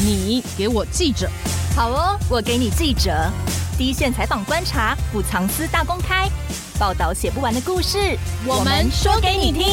[0.00, 1.28] 你给我记者，
[1.74, 3.10] 好哦，我给你记者，
[3.76, 6.28] 第一线采访观察，不藏私大公开，
[6.78, 8.16] 报道写不完的故事，
[8.46, 9.66] 我们说给你听。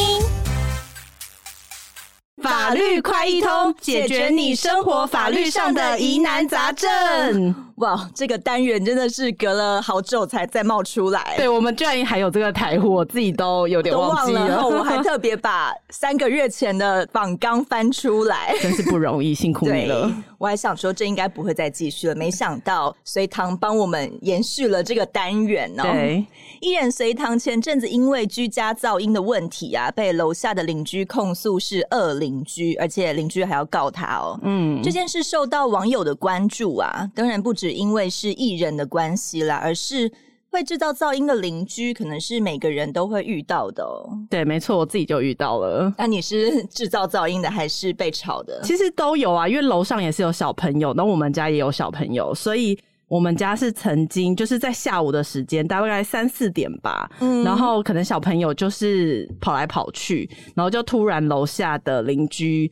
[2.41, 7.53] 法律快一通，解决你生活法律上的疑难杂症。
[7.75, 11.33] 哇，这个单元真的是隔了好久才再冒出来。
[11.35, 14.47] 对，我们居然还有这个台呼，我自己都有点忘记了。
[14.47, 20.09] 然后我还特别 把三个月前的访纲翻出来，真是不容易，辛苦你了。
[20.37, 25.83] 我还想说这应该不会再继续了，没想到隋棠帮我们延续了这个单元哦。
[25.83, 26.25] 对，
[26.61, 34.39] 艺人隋棠前阵子因为居家噪音的问题啊，被楼下的邻居控诉是恶邻居，而且邻居还要告他哦。
[34.43, 37.64] 嗯，这件事受到网友的关注啊，当然不止。
[37.65, 40.11] 是因为是艺人的关系啦，而是
[40.51, 44.07] 会制造噪音的邻居，可能是每个人都会遇到的哦。
[44.29, 45.91] 对，没错，我自己就遇到了。
[45.97, 48.61] 那你是制造噪音的，还是被吵的？
[48.61, 62.71] 其实都有啊，因为楼上也是有小朋友，那我们家也有小朋友，所以我们家是曾经就是在下午的时间，大概三四点吧，嗯，然后可能小朋友就是跑来跑去，然后就突然楼下的邻居。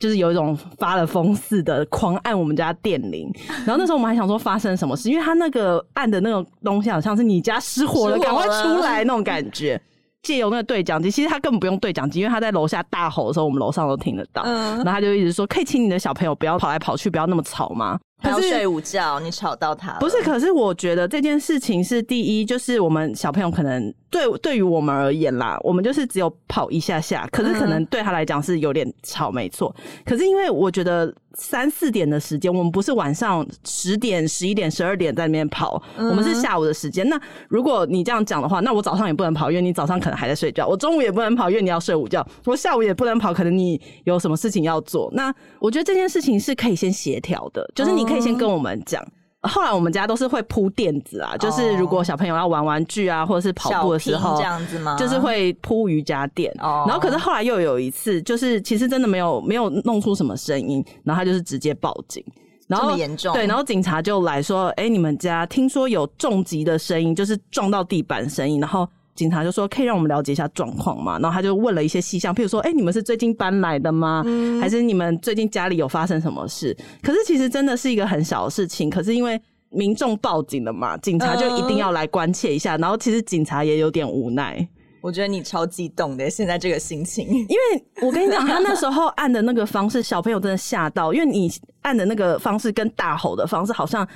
[0.00, 3.32] 就是有一种发了疯似的狂按我们家电铃，
[3.64, 9.80] 然后那时候我们还想说发生什么事，因为他那个按的那个东西好像是你家失火了，赶快出来那种感觉。
[10.22, 14.42] 借由那个对讲机，其实他根本不用对讲机，因为他在楼下大吼的时候，我们楼上都听得到。
[14.44, 19.92] 嗯，然后他就一直说：“可以请你的小朋友不要跑来跑去，不要那么吵吗？”他要睡午觉，你吵到他。
[19.94, 29.74] 不是，可是我觉得这件事情是第一，就是我们小朋友可能对对于我们而言啦，我们就是只有跑一下下，可是可能对他来讲是有点吵，没错。
[30.04, 37.08] 可是因为我觉得三四点的时间，我们不是晚上十点、十一点、十二点在那边跑，我们是下午的时间。
[37.08, 45.10] 那如果你这样讲的话，那我早上也不能跑，因为你早上可能还在睡觉；我中午也不能跑，因为你要睡午觉；我下午也不能跑，可能你有什么事情要做。
[45.14, 48.10] 那我觉得这件事情是可以先协调的，就是你。
[48.10, 49.00] 可以先跟我们讲。
[49.48, 54.96] 后来我们家都是会铺垫子啊，就是如果小朋友要玩玩具啊，或者是跑步的时候，这样子吗？
[54.98, 56.52] 就是会铺瑜伽垫。
[56.58, 62.24] 然后可是后来又有一次，就是其实真的没有没有弄出什么声音，然后他就是直接报警。
[62.66, 63.32] 然后这么严重？
[63.32, 68.88] 对，然后警察就来说：“哎，你们家听说有重击的声音，就是撞到地板声音。”然后。
[69.20, 74.22] 警察就说：“可以让我们了解一下状况嘛？”然后他就问了一些细项，譬如说：“哎、欸，你们是最近搬来的吗？
[74.24, 78.88] 嗯、还是你们最近家里有发生什么事？”可是其实真的是一个很小的事情。
[78.88, 79.38] 可是因为
[79.68, 82.72] 民众报警了嘛，警察就一定要来关切一下。
[82.72, 84.66] 呃、然后其实警察也有点无奈。
[85.02, 91.50] 我觉得你超激动的，现在这个心情，因为我跟你讲，他那时候按的那个方式，小朋友真的吓到，因为你
[91.82, 94.08] 按的那个方式跟大吼的方式好像。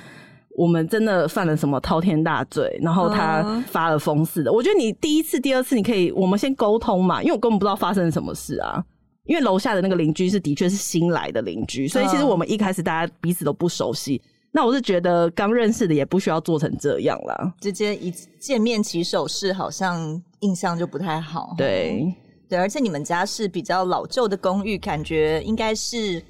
[0.57, 4.51] 我们真的犯了什么滔天大罪，然后他发了疯似的。
[4.51, 8.83] 我觉得你第一次、第二次你可以，我们先沟通嘛，因为我根本不知道发生什么事啊。
[9.25, 14.21] 因为楼下的那个邻居是的确是新来的邻居，所以其实我们一开始大家彼此都不熟悉。
[14.51, 21.53] 那我是觉得刚认识的也不需要做成这样啦，直接一见面起手势，好像印象就不太好。
[21.57, 22.15] 对
[22.47, 26.23] 对，而且你们家是比较老旧的公寓，感觉应该是。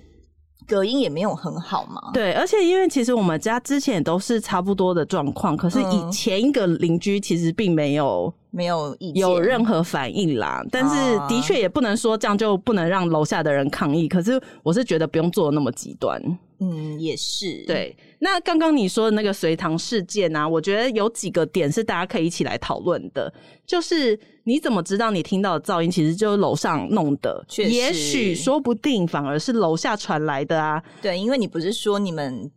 [0.68, 2.12] 隔音也没有很好嘛。
[2.14, 10.64] 对，而且因为其实我们家之前也都是差不多的状况，可是以前一个邻居其实并没有没有有任何反应啦。
[10.72, 14.08] 但是的确也不能说这样就不能让楼下的人抗议。
[14.08, 16.22] 可是我是觉得不用做那么极端。
[16.60, 17.64] 嗯，也是。
[17.66, 23.34] 对，那刚刚你说的那个隋唐事件啊，我觉得有几个点是大家可以一起来讨论的，
[23.66, 24.20] 就是。
[24.48, 27.44] 你怎么知道你听到的噪音其实就是楼上弄的？
[27.48, 30.82] 确实，也许说不定反而是楼下传来的啊。
[31.02, 32.52] 对，因为你不是说你们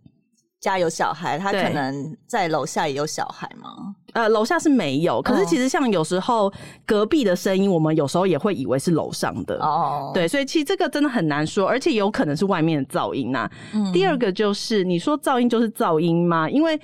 [0.61, 3.95] 家有小孩，他可能在楼下也有小孩吗？
[4.13, 6.53] 呃，楼下是没有，可是其实像有时候
[6.85, 10.11] 隔壁的声音，我们有时候也会以为是楼上的哦。
[10.13, 13.53] 对，所以其实这个真的很难说，而且有可能是外面的噪音呐、啊。
[13.73, 16.51] 嗯、第二个就是你说噪音就是噪音吗？
[16.51, 16.79] 因为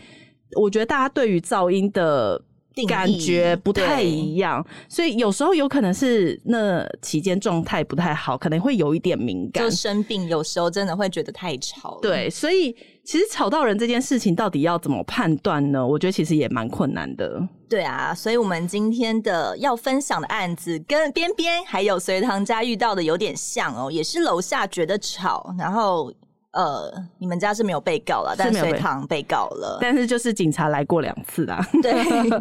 [0.59, 2.41] 我觉得大家对于噪音的。
[2.89, 10.27] 感觉不太一样，所以有时候有可能是那期间状态不太好，可能会有一点敏感，就生病。
[10.29, 11.98] 有时候真的会觉得太吵。
[12.03, 15.87] 对，所以其实吵到人这件事情到底要怎么判断呢？
[15.87, 17.41] 我觉得其实也蛮困难的。
[17.69, 26.13] 对啊，所以我们今天的要分享的案子跟边边还有隋唐家遇到的有点像哦，也是楼下觉得吵，然后。
[26.54, 31.60] 呃，你们家是没有被告了，但是隋棠被告了，但是就是警察来过两次啦。
[31.83, 31.92] 对，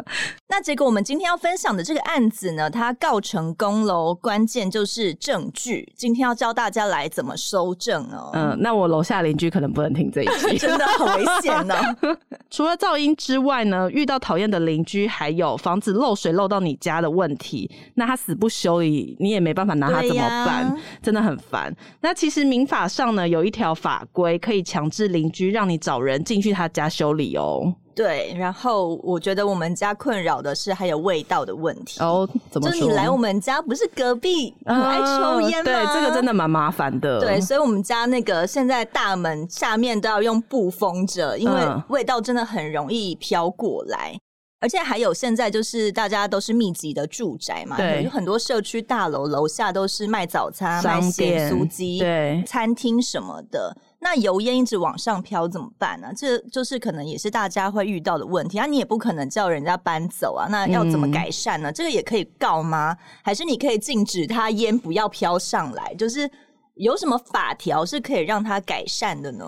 [0.48, 5.92] 那结果我们今天要分享的这个案子呢，它告成功喽，关键就是证据。
[5.96, 8.30] 今天要教大家来怎么收证哦。
[8.34, 11.74] 嗯，那我楼下邻居可能不能听这一集， 真的很危险呢。
[12.50, 20.66] 除了噪音之外呢，遇到讨厌的邻居，还有房子漏水漏到你家的问题，那他死不修理，你也没办法拿他怎么办？
[20.66, 21.74] 啊、真的很烦。
[22.00, 24.03] 那其实民法上呢有一条法。
[24.04, 27.74] 法规，可以强制邻居让你找人进去他家修理哦。
[27.94, 32.28] 对，然后我觉得我们家困扰的是还有味道的问题哦。
[32.50, 32.80] 怎么说？
[32.80, 35.70] 就你来我们家，不是隔壁很爱抽烟吗？
[35.70, 37.20] 嗯，对，这个真的蛮麻烦的。
[37.20, 44.16] 对，所以我们家那个现在大门下面都要用布封着，因为味道真的很容易飘过来。
[44.60, 53.76] 而且还有，现在就是大家都是密集的住宅嘛，对，有很多社区大楼楼下都是卖早餐、卖咸酥鸡、对，餐厅什么的。
[54.04, 56.12] 那油烟一直往上飘怎么办呢？
[56.16, 58.66] 这就是可能也是大家会遇到的问题啊。
[58.66, 61.72] 你也不可能叫人家搬走啊，那要怎么改善呢？
[61.72, 62.96] 嗯、这个也可以告吗？
[63.22, 65.92] 还是你可以禁止他烟不要飘上来？
[65.94, 66.30] 就是。
[66.76, 69.46] 有什么法条是可以让它改善的呢？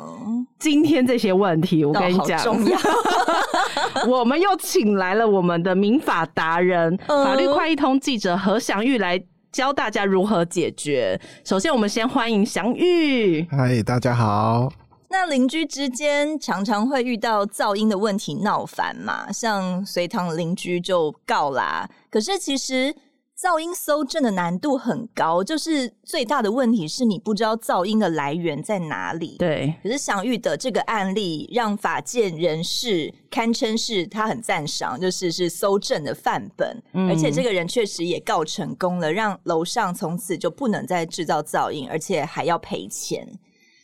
[0.61, 2.79] 今天这些问题，我跟你讲，重要。
[4.07, 9.21] 我们又请来了我们的民法达人、呃、法律快易通记者何祥玉来
[9.57, 11.19] 教大家如何解决。
[11.43, 13.43] 首先，我们先欢迎祥玉。
[13.51, 14.71] 嗨，大家好。
[15.09, 19.33] 那邻居之间常常会遇到噪音的问题闹翻嘛？
[19.33, 21.89] 像隋唐邻居就告啦。
[22.11, 22.95] 可是其实。
[23.39, 29.37] 噪音搜证的难度很高，就是最大的问题是你不知道噪音的来源在哪里。
[29.39, 43.29] 对，可是祥玉的这个案例让法界人士堪称是他很赞赏，就是是搜证的范本，嗯，而且这个人确实也告成功了，让楼上从此就不能再制造噪音，而且还要赔钱。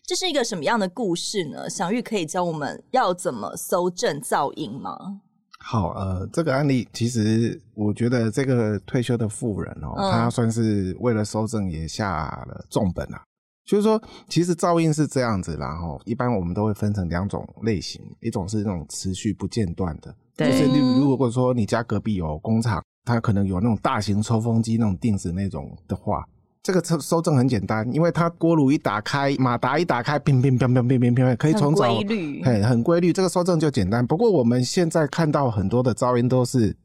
[0.07, 1.69] 这是一个什么样的故事呢？
[1.69, 5.21] 祥玉可以教我们要怎么搜证噪音吗？
[5.65, 13.23] 好，呃，这个案例其实我觉得这个退休的富人哦，嗯、他算是为了收证也下了重本啊。
[13.65, 26.27] 就是说，其实噪音是这样子，然后一般我们都会分成两种类型，一种是那种持续不间断的，对就是例如如果说你家隔壁有工厂，它可能有那种大型抽风机那种定时那种的话。
[26.63, 33.13] 这个收收证很简单，因为它锅炉一打开，马达一打开，乒乒乒乒乒乒乒，可以从早，规律，很规律。
[33.13, 34.07] 这个收证就简单。
[34.07, 36.77] 不过我们现在看到很多的噪音都是。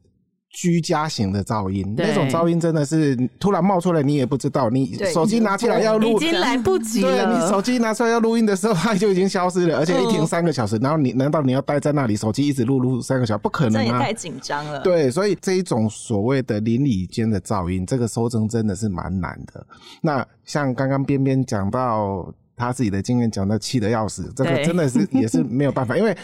[0.50, 4.70] 居家型的噪音，那种噪音真的是突然冒出来，你也不知道。
[4.70, 7.26] 你手机拿起来要录，已经来不及了。
[7.26, 10.76] 对，你手机拿出来要录音的时候，它就已经消失了，而且一停三个小时。
[10.78, 13.40] 然后你难道你要待在那里，手机一直录录三个小时？
[13.42, 13.84] 不可能啊！
[13.84, 14.80] 这也太紧张了。
[14.80, 19.64] 对，所以这一种所谓的邻里间的噪音，这个收征真的是蛮难的。
[20.00, 26.16] 那像刚刚边边讲到他自己的经验，讲到气得要死，这个真的是也是没有办法，因为。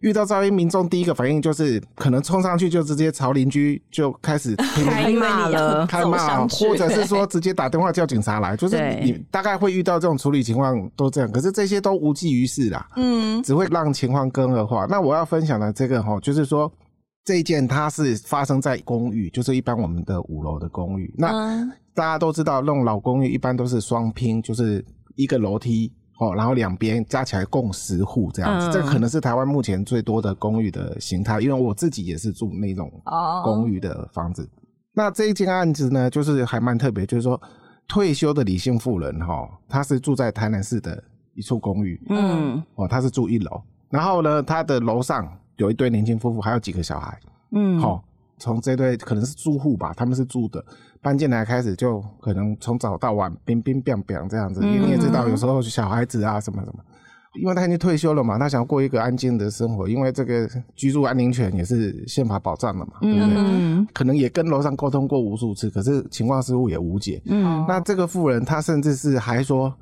[0.00, 4.54] 遇到噪音，民众第一个反应就是可能冲上去就直接朝邻居就开始
[4.84, 11.30] 开骂了， 开骂，或者是说直接打电话叫警察来， 就是你大概会遇到这种处理情况都这样。
[11.30, 14.86] 可是这些都无济于事啦，嗯，只会让情况更恶化。
[14.88, 16.70] 那我要分享的这个哈，就是说
[17.24, 21.12] 这一件它是发生在公寓，就是一般我们的五楼的公寓。
[21.18, 24.84] 那大家都知道，那种老公寓一般都是双拼，就是
[25.16, 25.92] 一个楼梯。
[26.18, 32.90] 哦，然后两边加起来共十户这样子，嗯、这可能是台湾目前最多的公寓的形态，因为我自己也是住那种
[33.44, 34.42] 公寓的房子。
[34.42, 34.48] 哦、
[34.94, 37.40] 那这一件案子呢，就是还蛮特别，就是说
[37.86, 41.02] 退休的李姓妇人哈，她是住在台南市的
[41.34, 47.16] 一处公寓，嗯，哦，她是住一楼，然后呢，她的楼上有一对年轻夫妇，还有几个小孩，
[47.52, 48.04] 嗯，好、哦，
[48.38, 50.64] 从这对可能是租户吧，他们是住的。
[51.00, 56.82] 搬进来开始就可能从早到晚乒乒乓乓这样子，因为你也知道有时候小孩子啊什么什么，
[57.40, 63.34] 因为他已经退休了嘛，他想过一个安静的生活，因为这个居住安宁权也是宪法保障的嘛，对不对？
[63.36, 67.22] 嗯，可能也跟楼上沟通过无数次，可是情况似乎也无解。
[67.26, 69.72] 嗯，那这个富人他甚至是还说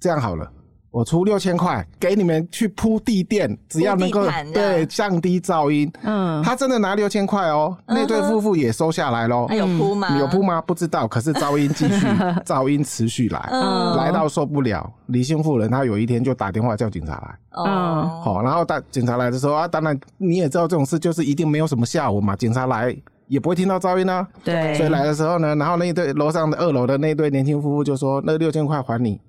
[0.00, 0.50] 这样好了。
[0.96, 5.92] 我出六千块给你们去铺地垫，只要能够对降低噪音。
[6.02, 9.46] 嗯，他真的拿六千块哦，那对夫妇也收下来喽。
[9.50, 10.16] 有铺吗？
[10.18, 10.58] 有铺吗？
[10.62, 11.06] 不知道。
[11.06, 12.06] 可是噪音继续，
[12.46, 14.90] 噪音持续来，嗯、来到受不了。
[15.08, 17.38] 李姓妇人她有一天就打电话叫警察来。
[17.62, 22.96] 哦，好，然后大警察来的时候啊，当然你也知道这种事就是一定没有什么下文嘛，警察来
[23.28, 24.26] 也不会听到噪音啊。
[24.42, 29.20] 对，所以来的时候呢，然后那一对楼上的二楼的那一对年轻夫妇就说：“那六千块还你。”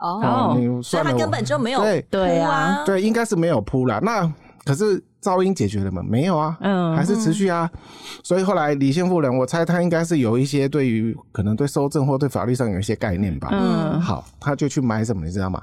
[0.00, 3.98] 哦，你所以他根本就没有对对啊，对，应该是没有铺啦。
[4.02, 4.30] 那
[4.64, 6.02] 可是噪音解决了吗？
[6.02, 7.70] 没有啊，嗯，还是持续啊。
[8.22, 13.48] 所以后来李姓妇人，我猜他应该是有一些对于可能对收证或对法律上有一些概念吧。
[13.52, 15.62] 嗯，好，他就去买什么，你知道吗？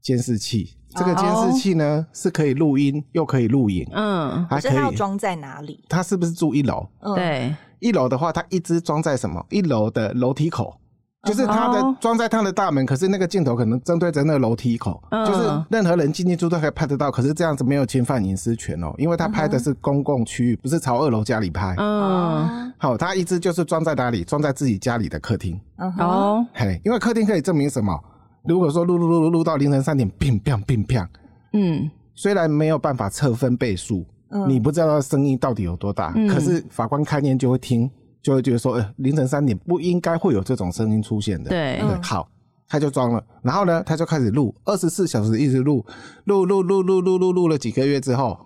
[0.00, 0.76] 监视器。
[0.94, 3.88] 这个监视器呢是可以录音又可以录影。
[3.92, 4.72] 嗯，还可以。
[4.72, 5.82] 他要装在哪里？
[5.88, 6.86] 他是不是住一楼？
[7.14, 9.42] 对，一楼的话，他一直装在什么？
[9.48, 10.78] 一楼的楼梯口。
[11.24, 17.10] 就是它的装在它的大门，可是那个镜头可能针对着那个楼梯口，就是任何人进进出都可以拍得到。
[17.10, 21.76] 可是这样子没有侵犯隐私权哦，因为他拍的是公共区域，不是朝二楼家里拍。
[21.78, 24.24] 嗯，好，他一直就是装在哪里？
[24.24, 25.58] 装在自己家里的客厅。
[25.98, 27.96] 哦，嘿，因为客厅可以证明什么？
[28.44, 31.06] 如果说录录录录录到凌晨三点，砰砰砰砰，
[31.52, 37.88] 嗯，虽然没有办法测分倍数，嗯，你不知道声音到底有多大，嗯，可是法官开念就会听，
[38.22, 42.28] 就会觉得说，呃，凌晨三点不应该会有这种声音出现的，对，对，好，
[42.68, 45.84] 他就装了，然后呢，他就开始录，二十四小时一直录，
[46.24, 48.38] 录录录录录录录了几个月之后，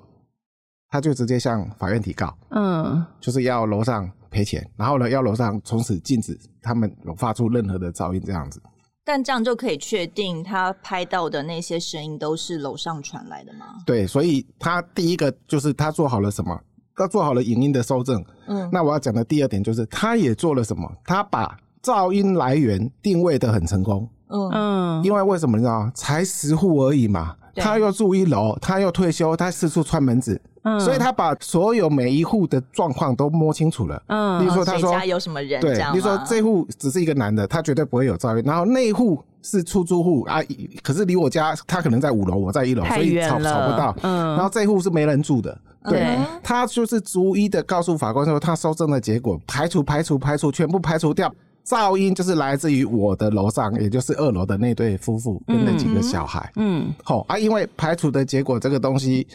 [0.89, 8.61] 他就直接向法院提告，嗯，就是要楼上赔钱，然后呢，要楼上从此禁止他们有发出任何的噪音，这样子。
[9.05, 13.67] 但这样就可以确定他拍到的那些声音都是楼上传来的吗？
[13.87, 16.61] 对，所以他第一个就是他做好了什么？
[16.97, 18.25] 他做好了影音的收证。
[18.49, 20.91] 嗯，那我要讲的第二点就是，他也做了什么？
[21.05, 24.09] 他把噪音来源定位的很成功。
[24.29, 25.93] 嗯嗯，因为为什么你知道吗？
[25.95, 30.41] 才十户而已嘛，他又住一楼，他又退休，他四处串门子。
[30.63, 34.03] 嗯，所以他把所有每一户的状况都摸清楚了。
[34.09, 38.43] 嗯，比如说他说谁家有什么人，对，比如说这户只是一个男的，他绝对不会有噪音。
[38.45, 40.41] 然后那户是出租户啊，
[40.83, 43.97] 可是离我家他可能在五楼，我在一楼，所以吵吵不到。
[44.03, 45.57] 嗯，然后这户是没人住的。
[45.91, 51.33] 对，他就是逐一的告诉法官说，他收证的结果排除排除排除，全部排除掉
[51.67, 56.53] 噪音，就是来自于我的楼上，也就是二楼的那对夫妇跟那几个小孩。
[56.57, 59.27] 嗯，好啊，因为排除的结果这个东西。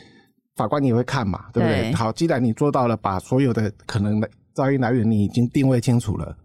[0.58, 1.80] 法官你会看嘛，对不对？
[1.84, 1.94] 对。
[1.94, 6.36] 好，既然你做到了，把所有的可能的噪音来源你已经定位清楚了，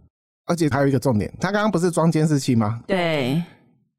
[0.46, 2.80] 而且还有一个重点，他刚刚不是装监视器吗？
[2.86, 3.42] 对，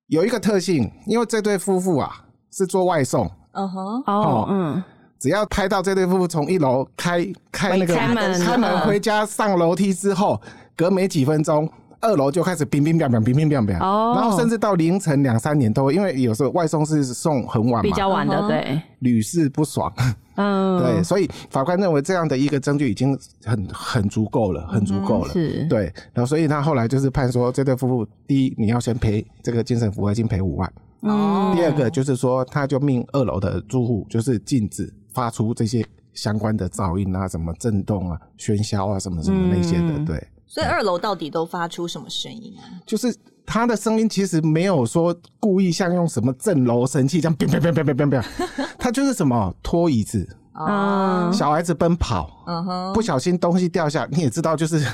[0.07, 2.23] 有一个特性，因为这对夫妇啊
[2.53, 4.83] 是做外送，嗯哼，哦，嗯，
[5.19, 10.41] 只要拍到这对夫妇从一楼开开那个开门开门回家上楼梯之后，
[10.75, 11.69] 隔没几分钟。
[11.99, 13.71] 二楼就开始乒乒乓乓，乒乒乓乓，
[14.15, 19.91] 然后甚至到凌晨两三点都会，因为有时候外送是送很晚嘛，比较晚的，对，屡试不爽，
[20.35, 35.83] 嗯，对，所以法官认为这样的一个证据已经很很足够了，很足够了，是，对，然后所以他后来就是判说这对夫妇，第一你要先赔这个精神抚慰金赔五万，哦，第二个就是说他就命二楼的住户就是禁止发出这些
[36.13, 40.27] 相关的噪音啊，什么震动啊、喧嚣啊，什么什么那些的，对。
[40.45, 42.61] 所以二楼到底都发出什么声音啊？
[42.85, 48.25] 就是他的声音其实没有说故意像用什么震楼神器这样，砰砰砰砰砰砰砰，
[48.77, 54.85] 他就是什么拖椅子啊，小孩子奔跑，嗯哼，不小心东西掉下，你也知道，就是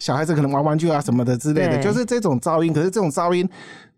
[0.00, 2.72] 小孩子可能玩玩具啊什么的之类的，就是这种噪音。
[2.72, 3.48] 可是这种噪音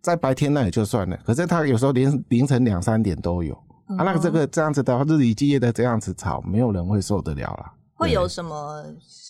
[0.03, 3.59] 在白天那也就算了，可是他有时候连凌晨两三点都有
[3.99, 7.73] 啊，那个这个这样子的话，日以继夜的这样子吵，没有人会受得了啦。
[7.95, 8.85] 会有什么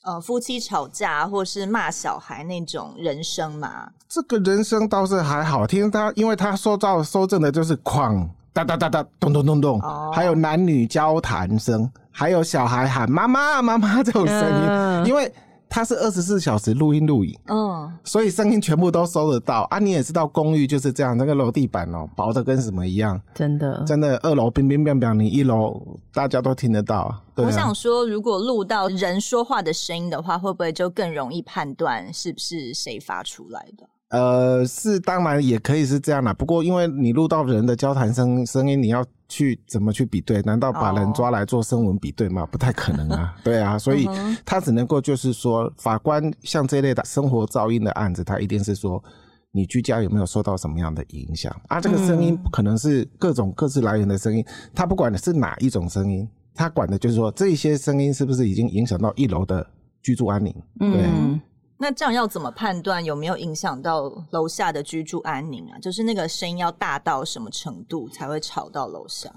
[0.04, 3.88] 呃夫妻吵架或是骂小孩那种人声吗？
[4.08, 9.80] 这个人声倒是还好听，他因为他说到收证的就是哐哒哒哒哒咚咚咚咚，
[10.12, 15.32] 还有男女交谈声，还有小孩喊妈妈妈妈这种声音，嗯、因为。
[15.74, 19.78] 它是二十四小时录音录影，嗯，所以声音全部都收得到啊！
[19.78, 25.80] 你也知道公寓就是这样，那个楼地板哦，薄的跟什么一样，真的，真的，二楼乒乒乓乓，你一楼
[26.12, 26.98] 大家都听得到。
[26.98, 33.88] 啊、我想说，如果录到人说话的声音的话，会不会就更容易判断是不是谁发出来的？
[34.10, 36.34] 呃，是，当然也可以是这样啦。
[36.34, 39.02] 不过，因为你录到人的交谈声声音，你要
[39.32, 40.42] 去怎么去比对？
[40.42, 42.50] 难道把人抓来做声纹比对吗？Oh.
[42.50, 43.34] 不太可能啊。
[43.42, 44.06] 对啊，所以
[44.44, 49.02] 他只能够就是说，法官像这类的生活噪音的案子，他一定是说
[49.50, 51.80] 你居家有没有受到什么样的影响啊？
[51.80, 59.66] 这个声音可能是各种各自来源的声音，他不管的是哪一种声音，他管的就是说这些声音是不是已经影响到一楼的
[60.02, 60.54] 居住安宁？
[60.78, 61.04] 对。
[61.06, 61.40] 嗯
[61.82, 65.76] 那这样要怎么判断有没有影响到楼下的居住安宁啊？
[65.80, 69.28] 就是那个声音要大到什么程度才会吵到楼下？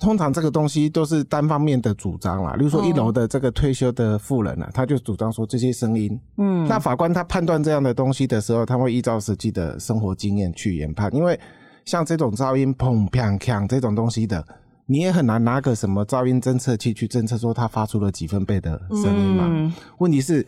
[0.00, 11.38] 通常这个东西都是单方面的主张啦，例如说一楼的这个退休的妇人啊，他就主张说这些声音，嗯，那法官他判断这样的东西的时候，他会依照实际的生活经验去研判，因为
[11.84, 14.44] 像这种噪音砰砰锵这种东西的，
[14.86, 19.44] 你也很难拿个什么噪音侦测器去侦测说它发出了几分贝的声音嘛。
[19.48, 20.44] 嗯，问题是。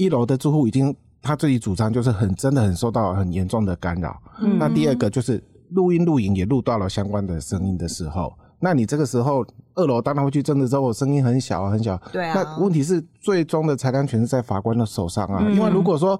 [0.00, 4.18] 一楼的住户已经他自己主张，就是很真的很受到很严重的干扰。
[4.40, 5.42] 嗯，那第二个就是
[5.72, 12.00] 录音录影也录到了相关的声音的时候，那你这个时候二楼当然会去侦测之后声音很小很小。
[12.10, 12.32] 对啊。
[12.34, 16.18] 那问题是最终的裁量权是在法官的手上啊，嗯，因为如果说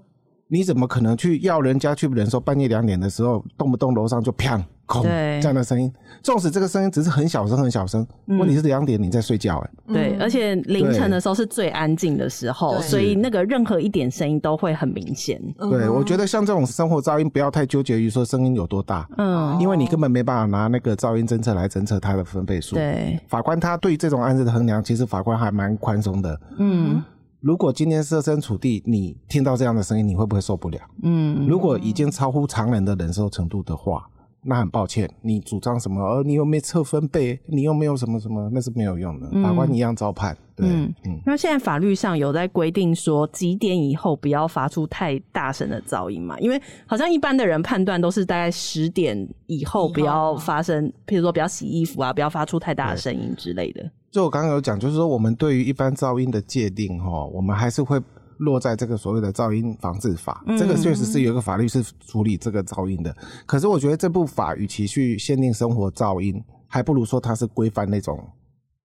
[0.48, 4.62] 你怎么可能去要人家去忍受半夜两点的时候动不动楼上就啪。
[5.02, 5.92] 对，这样的声音，
[6.22, 15.40] 纵使这个声音只是很小声很小声，嗯，问题是两点你在睡觉哎，对，而且凌晨的时候是最安静的时候，所以那个任何一点声音都会很明显。
[15.58, 22.74] 对，我觉得像这种生活噪音，不要太纠结于说声音有多大，嗯，因为你根本没办法拿那个噪音侦测来侦测它的分贝数。
[22.74, 27.02] 对，法官他对这种案子的衡量，其实法官还蛮宽松的，嗯。
[27.40, 30.78] 如果今天设身处地，你听到这样的声音，你会不会受不了？
[31.02, 34.06] 嗯，如果已经超乎常人的忍受程度的话。
[34.42, 36.02] 那很抱歉，你主张什么？
[36.02, 39.28] 呃，你又没测分贝，你又没有什么什么，那是没有用的。
[39.42, 40.36] 法官一样照判。
[40.56, 46.38] 对，嗯，嗯，那现在法律上有在规定说几点以后不要发出太大声的噪音嘛？
[46.40, 53.90] 因为好像一般的人判断都是大概十点以后不要发生，譬如说不要洗衣服啊，不要发出太大的声音之类的。
[54.10, 58.00] 就我刚刚有讲，就是说我们对于一般噪音的界定，哈，我们还是会。
[58.40, 63.14] 落在这个所谓的噪音防治法，这个确实是有一个法律是处理这个噪音的。
[63.46, 68.18] 可是我觉得这部法与其去限定生活噪音，还不如说它是规范那种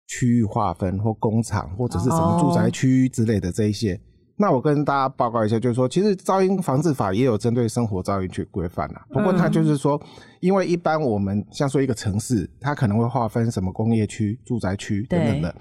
[0.08, 4.00] 区域划分或工厂或者是什么住宅区之类的这一些。
[4.40, 9.04] 那我跟大家报告一下，就是说，其实噪音防治法也有针对生活噪音去规范啦。
[9.10, 10.00] 不过它就是说，
[10.42, 15.56] 因为一般我们像说一个城市，它可能会划分什么工业区、住宅区等等的。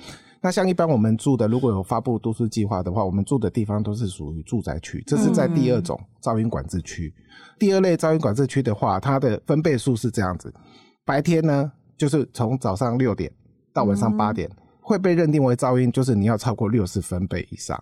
[0.46, 7.12] 那像一般我们住的，如果有发布都市计划的话，我们住的地方都是属于住宅区，这是在第二种噪音管制区。
[7.18, 7.56] 嗯。
[7.58, 10.54] 第二类噪音管制区的话，它的分贝数是这样子：
[11.04, 13.28] 白天呢，就是从早上六点
[13.72, 14.48] 到晚上八点，
[14.80, 17.76] 会被认定为噪音，就是你要超过六十分贝以上。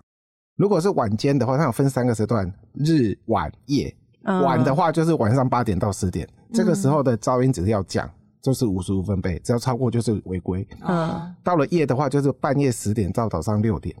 [0.57, 3.95] 如果是晚间的话，它有分三个时段：日、晚、夜。
[4.23, 8.09] 晚的话就是晚上八点到十点，这个时候的噪音只是要降。
[8.45, 10.67] 就是五十五分贝，只要超过就是违规。
[10.87, 13.95] 嗯，到了夜的话，就是半夜十点到早上六点，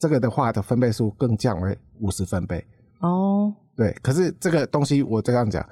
[0.00, 2.66] 这个的话的分贝数更降为五十分贝。
[2.98, 5.64] 哦，对，可是这个东西我这样讲，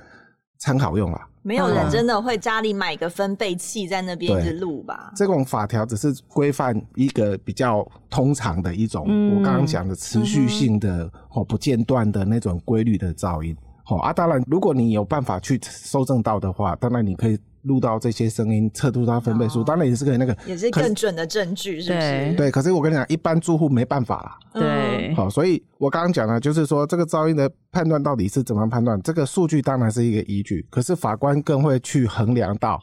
[0.61, 1.27] 参考用啦。
[1.43, 5.13] 没有人真的会家里买个分贝器在那边一直录吧？
[5.17, 13.57] 这种法条只是规范一个比较通常的一种，嗯、我刚刚讲的持续性的哦不间断的那种规律的噪音。
[13.89, 17.37] 哦啊，当然如果你有办法去搜证到的话，当然你可以。
[17.63, 22.35] 录到这些声音，测度它分贝数，哦，当然也是可以那个，也是更准的证据，是不是？
[22.37, 24.39] 对，可是我跟你讲，一般住户没办法啦。
[24.53, 29.01] 对，好，所以我刚刚讲了，就是说这个噪音的判断到底是怎么判断？
[29.03, 32.81] 这个数据当然是一个依据，可是法官更会去衡量到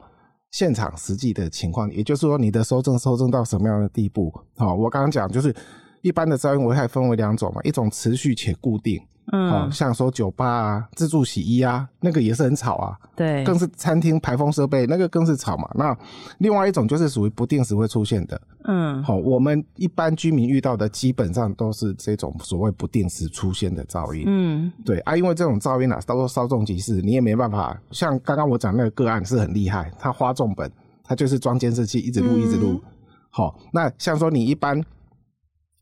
[0.51, 4.33] 现场实际的情况，也就是说你的收证收证到什么样的地步？
[4.57, 5.53] 好，我刚刚讲就是
[6.01, 8.99] 一般的噪音危害分为两种嘛，一种持续且固定。
[9.31, 12.97] 嗯、哦，像说酒吧啊、自助洗衣啊，那个也是很吵啊。
[13.15, 15.69] 对，更是餐厅排风设备，那个更是吵嘛。
[15.75, 15.95] 那
[16.39, 18.41] 另外一种就是属于不定时会出现的。
[18.63, 24.23] 嗯，好、哦，我们一般居民遇到的基本上都是这种所谓不定时出现的噪音。
[24.25, 27.79] 嗯，对啊，因为这种噪音啊，都稍纵即逝，你也没办法。
[27.91, 30.71] 像刚刚我讲那个个案是很厉害，他花重本，
[31.03, 32.81] 他就是装监视器一直录一直录。
[33.29, 34.83] 好、嗯哦，那像说你一般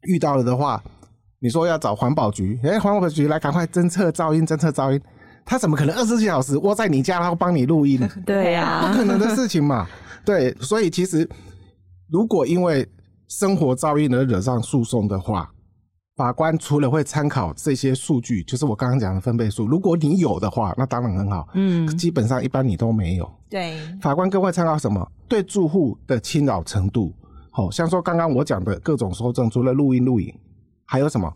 [0.01, 0.83] 遇到了的话。
[1.39, 4.99] 你说要找环保局，哎、欸，环保局来赶快侦测噪音，侦测噪音，
[5.45, 8.01] 他怎么可能二十四小时窝在你家，然后帮你录音？
[8.25, 9.87] 对呀、啊，不可能的事情嘛。
[10.25, 11.29] 对，所以其实
[12.09, 12.87] 如果因为
[13.27, 15.49] 生活噪音而惹上诉讼的话，
[16.15, 21.47] 法官除了会参考这些数据，就是我刚刚讲的分贝数，如果你有的话，那当然很好。
[21.53, 23.31] 嗯，基本上一般你都没有。
[23.47, 25.07] 对，法官更会参考什么？
[25.27, 27.13] 对住户的侵扰程度。
[27.51, 30.33] 好，像说刚刚我讲的各种搜证，除了录音录影。
[30.87, 31.31] 还有什么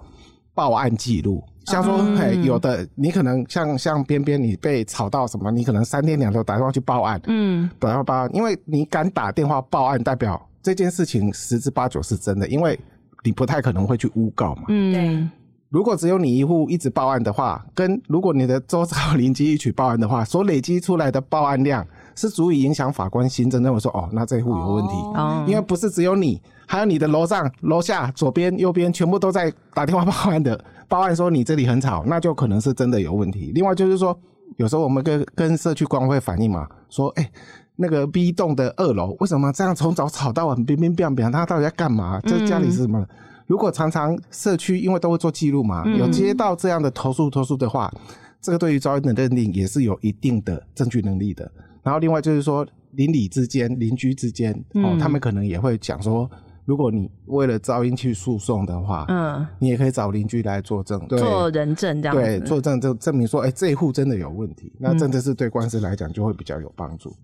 [0.56, 1.44] 报案记录？
[1.66, 12.78] 像说，嘿，有的你可能像像边边，你被吵到什么，你可能三天两头打电话去报案，嗯，打电话报案，因为你敢打电话报案，代表这件事情十之八九是真的，因为
[13.24, 14.64] 你不太可能会去诬告嘛。
[14.70, 15.30] 嗯，对。
[15.70, 26.41] 如果只有你一户一直报案的话，跟如果你的周遭邻居一起报案的话，所累积出来的报案量是足以影响法官心证认为说，哦，那这户有问题，哦，因为不是只有你。
[26.67, 33.52] 还有你的楼上、楼下、左边、右边，全部都在打电话报案的，报案说你这里很吵，那就可能是真的有问题。
[33.54, 34.17] 另外就是说，
[34.56, 37.32] 有时候我们跟跟社区管委会反映嘛，说，哎、欸，
[37.76, 42.21] 那个 B 栋的二楼为什么这样从早吵到晚，乒乒乓乓，他到底在干嘛？
[42.21, 42.97] 这家里是什么？
[43.02, 43.08] 嗯、
[43.47, 47.93] 如果常常社区因为都会做记录嘛，有接到这样的投诉投诉的话，
[48.39, 51.52] 这个对于噪音的认定也是有一定的证据能力的。
[51.84, 56.30] 然后另外就是说，邻里之间、邻居之间，哦，他们可能也会讲说。
[56.63, 67.17] 如果你为了噪音去诉讼的话，嗯，你也可以找邻居来作证，做人证这样子，对，作证就证明说，哎、欸，这一户真的有问题，那真的是对官司来讲就会比较有帮助、嗯。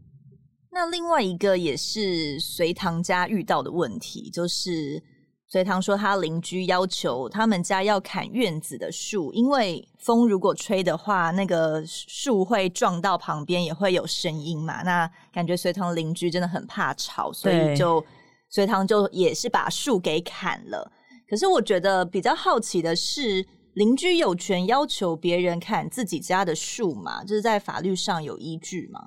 [0.72, 5.02] 那另外一个也是隋唐家遇到的问题，就是
[5.48, 14.84] 隋唐说他邻居要求他们家要砍院子的树，因为风如果吹的话，那个树会撞到旁边，也会有声音嘛。
[14.84, 18.04] 那感觉隋唐邻居真的很怕吵，所以就。
[18.50, 20.90] 隋唐就也是把树给砍了，
[21.30, 27.22] 可是我觉得比较好奇的是，邻居有权要求别人砍自己家的树吗？
[27.26, 29.02] 就是在法律上有依据吗？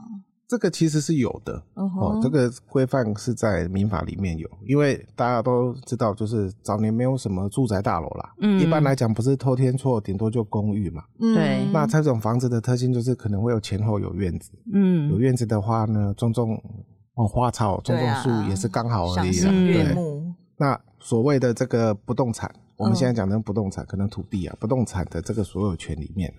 [0.51, 2.19] 这个其实是有的、uh huh.
[2.19, 11.73] 哦，这个规范是在民法里面有，因为大家都知道，就是早年没有什么住宅大楼啦，嗯，一般来讲不是偷天厝，顶多就公寓嘛，对、嗯。
[11.73, 16.61] 那这种房子的特性就是可能会有前后有院子，嗯，有院子的话呢，种种
[17.15, 19.97] 哦花草，种种树也是刚好而已啦，对。
[20.59, 26.35] 那所谓的这个不动产，我们现在讲的不动产，可能土地啊，不动产的这个所有权里面。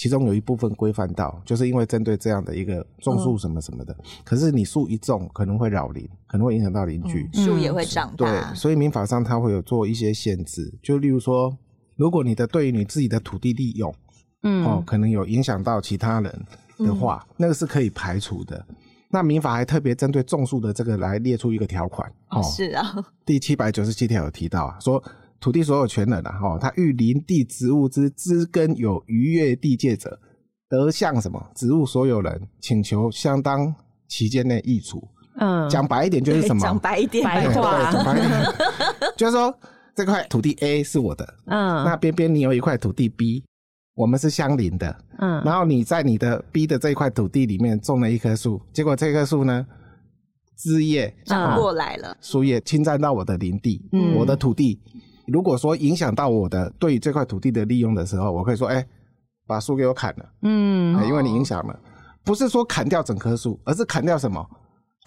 [0.00, 8.24] 其中有一部分规范到，就是因为针对这样的一个种树什么什么的，嗯、可是你树一种可能会扰邻，可能会影响到邻居，树、嗯、也会长大。
[8.24, 11.54] 对，所以民法上它会有做一些限制，就例如说，
[11.96, 13.94] 如果你的对于你自己的土地利用，
[14.42, 16.46] 嗯，哦，可能有影响到其他人
[16.78, 18.64] 的话，嗯、那个是可以排除的。
[19.10, 25.04] 那民法还特别针对种树的这个来列出一个条款，哦，是啊，第七百九十七条有提到啊，说。
[25.40, 30.20] 土地所有权人啊，哈，他遇林地植物之枝根有逾越地界者，
[30.68, 33.74] 得向什么植物所有人请求相当
[34.06, 35.02] 期间内易除。
[35.36, 36.60] 嗯，讲白一点就是什么？
[36.62, 37.90] 讲白一点，白话。
[37.90, 38.44] 讲白一点，
[39.16, 39.54] 就是说
[39.94, 43.42] 这块土地 A 是我的，嗯，那边边你有一块土地 B，
[43.94, 49.66] 我们是相邻的，嗯，然后你在你的 B 的这一块土地里面种了一棵树，结果这棵树呢，
[50.58, 54.78] 枝叶长过来了，树叶侵占到我的林地，嗯，我的土地。
[55.32, 58.86] 如果说影响到我的对于这块土地的利用的时候，我可以说，哎、欸，
[59.46, 61.78] 把树给我砍了，嗯、欸，因为你影响了，
[62.24, 64.44] 不是说砍掉整棵树，而是砍掉什么？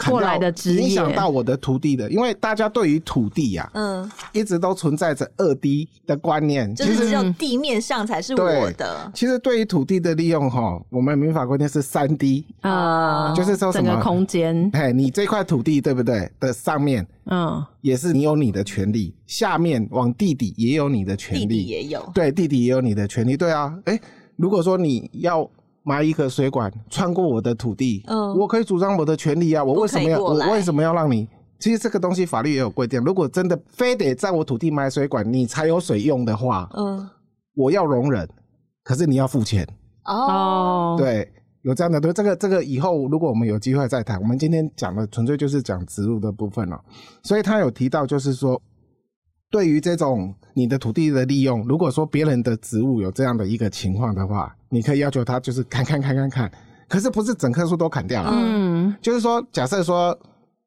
[0.10, 9.12] 过来的影响到我的土地的，因为大家对于土地呀、啊，嗯，一直都存在着二 D 的观念，就是只有地面上才是我的。
[9.14, 16.30] 其实对于土地的利用哈，我们民法规定是三 D 啊，就是说什么整个空间，哎，你这块土地对不对？
[16.40, 24.00] 的上面，嗯，也是你有你的权利，下面往地底也有你的权利，地底也有，对，地底也有你的权利，对啊，哎，
[24.36, 25.50] 如果说你要。
[25.84, 29.64] 埋一个水管穿过我的土地，嗯，我可以主张我的权利啊！
[29.64, 31.28] 我为什么要我为什么要让你？
[31.60, 37.10] 其实这个东西法律也有规定，如果真的非得在我土地埋水管，你才有水用的话，嗯，
[37.56, 38.28] 我要容忍，
[38.84, 39.68] 可是你要付钱
[40.06, 40.96] 哦。
[40.98, 44.20] 对，有这样的对，这个这个以后如果我们有机会再谈。
[44.22, 46.82] 我们今天讲的纯粹就是讲植入的部分了，
[47.24, 48.62] 所以他有提到就是说。
[49.52, 56.52] 对于这种你的土地的利用，如果说别人的植物有这样的一个情况的话，你可以要求他就是砍砍砍砍砍，
[56.90, 58.32] 可是不是整棵树都砍掉了。
[58.34, 60.18] 嗯，就是说，假设说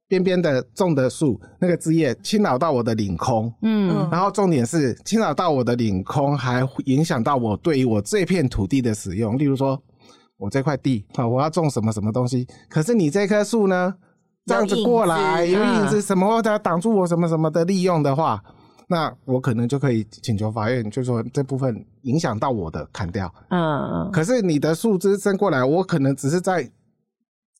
[0.07, 9.37] 边边的种的树那个枝叶侵扰到我的领空，嗯，然后重点是侵扰到我的领空，还影响到我对于我这片土地的使用。
[9.37, 9.77] 例如说，
[10.38, 13.92] 我这块地啊，我要种什么什么东西，可是你这棵树呢，
[14.47, 18.40] 这样子过来有影子什么，或者挡住我什么什么的利用的话。
[18.88, 23.33] 那我可能就可以请求法院，就说这部分影响到我的砍掉。
[23.51, 24.11] 嗯嗯。
[24.11, 26.69] 可是你的树枝伸过来，我可能只是在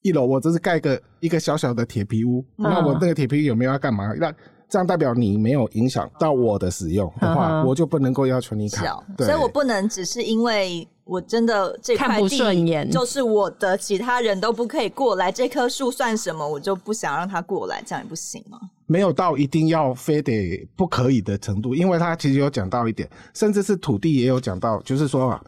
[0.03, 2.45] 一楼，我只是盖个一个小小的铁皮屋。
[2.59, 4.13] 嗯、那我那个铁皮屋有没有要干嘛？
[4.15, 4.33] 那
[4.69, 8.85] 这样代表你没有影响到我的使用的话，嗯、我就不能够要求你砍。
[9.17, 15.31] 对所以我不能只是因为我真的这块地就是我的，其他人都不可以过来。
[15.31, 16.47] 这棵树算什么？
[16.47, 18.59] 我就不想让它过来，这样也不行吗？
[18.87, 25.43] 没有到一定要非得不可以的程度，因为他其实有讲到一点，甚至是土地也有讲到，就是说啊，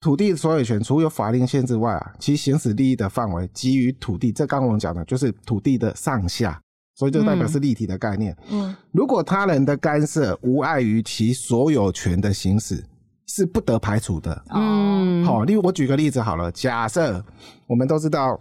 [0.00, 6.60] 土地所有权除有法令限制外啊，其行使利益的范围基于土地，这刚刚我们讲的就是土地的上下，
[6.96, 8.36] 所以就代表是立体的概念。
[8.50, 12.84] 嗯，如果他人的干涉无碍于其所有权的行使，
[13.28, 14.44] 是不得排除的。
[14.48, 17.24] 嗯，好，例如我举个例子好了，假设
[17.68, 18.36] 我们都知道，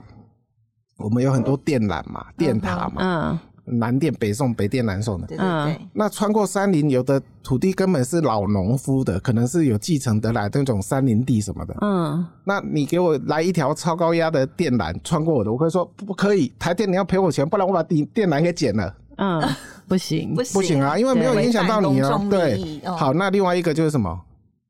[0.97, 3.39] 我们有很多电缆嘛，电塔嘛，嗯。
[3.77, 5.27] 南电北送，北电南送的。
[5.27, 5.79] 对对对。
[5.93, 11.75] 那穿过山林，有的土地根本是老农夫的，可能是有继承得来的那种山林地什么的。
[11.81, 12.25] 嗯。
[12.43, 18.95] 那你给我来一条超高压的电缆穿过我的，我会说不可以，台电你要赔我钱，不然我把电电缆给剪了。
[19.17, 19.41] 嗯，
[19.87, 22.17] 不行，不行啊，因为没有影响到你啊。
[22.29, 22.81] 对。
[22.85, 24.19] 好，那另外一个就是什么？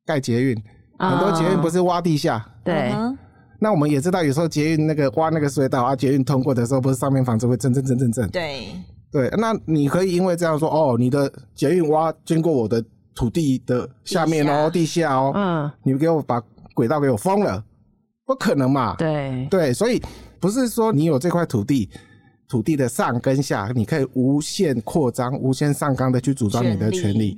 [0.05, 0.63] 盖捷运，
[0.97, 2.43] 很多捷运不是挖地下。
[2.63, 2.91] 对。
[3.59, 8.29] 那我们也知道，有时候捷运那个挖那个隧道啊，捷运通过的时候，不是上面房子会震震震震震。
[8.29, 8.67] 对
[9.11, 16.41] 对，那你可以因为这样说，哦，你的捷运挖经过我的土地的下面哦，地下，地下哦，嗯，你给我把
[16.73, 17.63] 轨道给我封了，
[18.25, 18.95] 不可能嘛？
[18.97, 20.01] 对对，所以
[20.39, 21.89] 不是说你有这块土地。
[22.49, 27.38] 土地的上跟下，你可以无限扩张、无限上纲的去主张你的权利。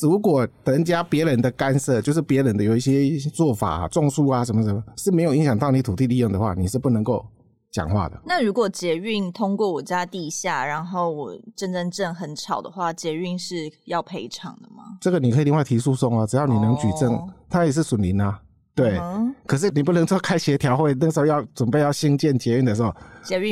[0.00, 7.22] 如果人家别人的干涉，就是别人的有一些做法、种树啊什么什么，是没有影响到你土地利用的话，你是不能够
[7.70, 8.18] 讲话的。
[8.24, 14.96] 那如果捷运通过我家地下，然后我真真正很吵的话，捷运是要赔偿的吗？
[14.98, 18.40] 这个你可以另外提诉讼啊，只要你能举证，哦、它也是损邻啊。
[18.78, 19.00] 对，
[19.44, 22.94] 可是你不能说开协调会，那时候要准备要新建捷运的时候，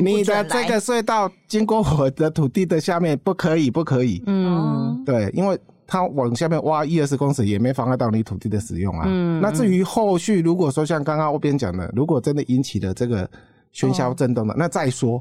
[0.02, 4.22] 你的这个隧道经过我的土地的下面，不可以，不可以。
[4.26, 9.04] 嗯，对，因为它往下面挖一二十公尺，也没妨碍到你土地的使用啊。
[9.08, 13.28] 嗯，那至于后续，如果说像刚刚欧边讲的，如果真的引起了这个
[13.74, 15.20] 喧嚣震动的，那再说。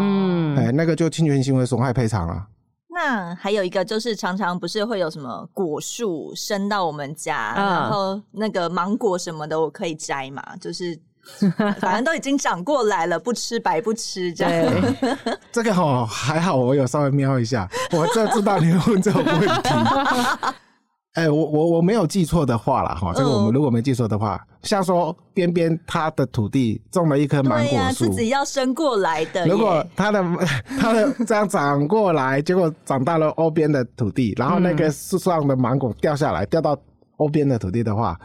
[0.00, 2.44] 嗯，哎，那个就侵权行为损害赔偿了。
[3.00, 10.42] 那还有一个就是，常常不是会有什么果树生到我们家，嗯、然后那个芒果什么的，我可以摘嘛？
[10.60, 10.98] 就是
[11.78, 14.74] 反正都已经长过来了，不吃白不吃这样。
[15.52, 19.70] 这个哦，还好，我有稍微瞄一下，我就知道你会问这个问题。
[21.18, 29.44] 哎、欸，我我我没有记错的话了哈，这个我们如果没记错的话，嗯、像说边边他的土地种了一棵芒果树，自己要生过来的。
[29.44, 30.24] 如果他的
[30.78, 36.78] 他的这样长过来，结果长到了欧边的土地，然后那个树上的芒果掉下来，掉到
[37.16, 38.16] 欧边的土地的话。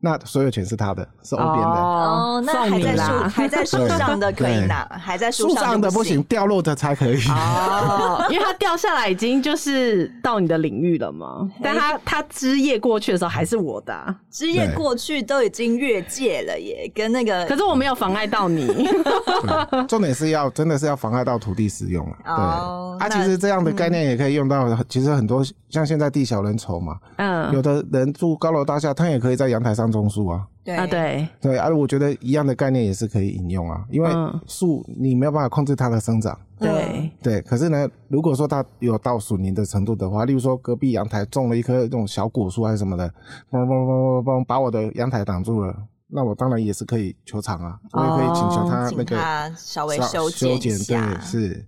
[0.00, 2.40] 那所有权是他的，是欧边的哦。
[2.46, 7.20] 那还在树还在树上的可以拿，还在树上的不行，掉落的才可以。
[7.28, 11.50] 哦， 因为它掉下来已经就是到你的领域了嘛。
[11.60, 17.44] 但它它枝叶过去的时候还是我的，枝叶过去都已经越界了耶，跟那个。
[17.46, 18.88] 可是我没有妨碍到你。
[19.88, 22.16] 重点是要真的是要妨碍到土地使用了。
[22.24, 29.87] 对，啊，其实这样的概念也可以用到，其实很多像现在地小人稠嘛，嗯，有的人住高楼大厦，他也可以在阳台上。
[29.90, 30.76] 种树啊，对。
[30.76, 31.28] 啊，对。
[31.40, 34.10] 对，而我觉得一样的概念也是可以引用啊，因为
[34.46, 37.10] 树你没有办法控制它的生长，对。
[37.22, 37.42] 对。
[37.42, 43.08] 可是呢，如果说它有到损林的程度的话，例如说隔壁阳台种了一棵这种小果树还是什么的，
[43.50, 45.74] 嘣嘣嘣嘣嘣，把我的阳台挡住了，
[46.08, 51.66] 那我当然也是可以求偿啊，我也可以请求他那个稍微修剪一下，对，是。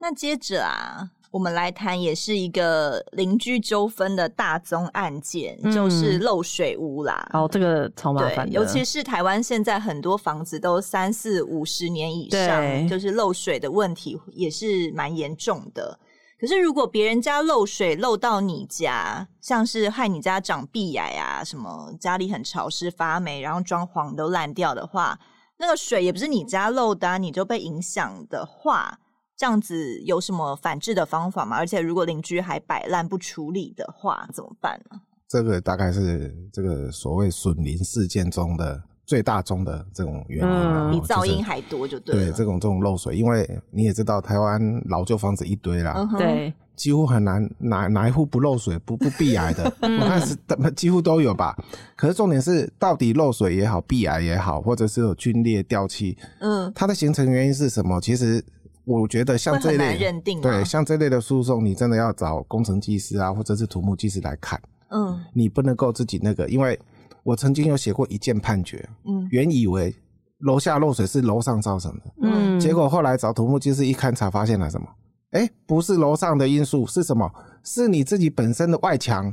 [0.00, 1.10] 那接着啊。
[1.30, 7.28] 我们来谈，也是一个邻居纠纷的大宗案件，嗯、就是漏水屋啦。
[7.32, 15.96] 哦，这个超麻烦的，尤其是台湾现在很多房子都三四五十年以上，就是漏水的问题也是蛮严重的。
[16.40, 25.16] 可是如果别人家漏水漏到你家，像是害你家长壁癌啊，什么家里很潮湿发霉，然后装潢都烂掉的话，
[25.58, 28.98] 那个水也不是你家漏的，啊，你就被影响的话。
[29.40, 31.56] 这样子有什么反制的方法吗？
[31.56, 35.00] 而且如果邻居还摆烂不处理的话，怎么办呢？
[35.26, 42.16] 这个大概是这个所谓损邻事件中的最大宗的这种原因，嗯、比噪音还多就对。
[42.16, 50.36] 对，这种这种漏水，因为你也知道，台湾老旧房子一堆啦，对、嗯，几乎很难哪哪一户不漏水不不壁癌的， 我看是
[50.76, 51.56] 几乎都有吧。
[51.96, 57.98] 可是重点是，到底漏水也好，壁癌也好，或者是有龟裂掉漆，嗯，它的形成原因是什么？
[58.02, 58.44] 其实。
[58.84, 59.98] 我觉得像这一类，
[60.42, 64.60] 对，像这类的诉讼，你真的要找工程技师啊，或者是土木技师来看。
[64.88, 66.76] 嗯，你不能够自己那个，因为
[67.22, 69.94] 我曾经有写过一件判决，嗯，原以为
[70.38, 74.86] 楼下漏水是楼上造成的，嗯，结果后来找土木技师一勘察发现了什么？
[75.32, 77.30] 哎、欸，不是楼上的因素，是什么？
[77.62, 79.32] 是你自己本身的外墙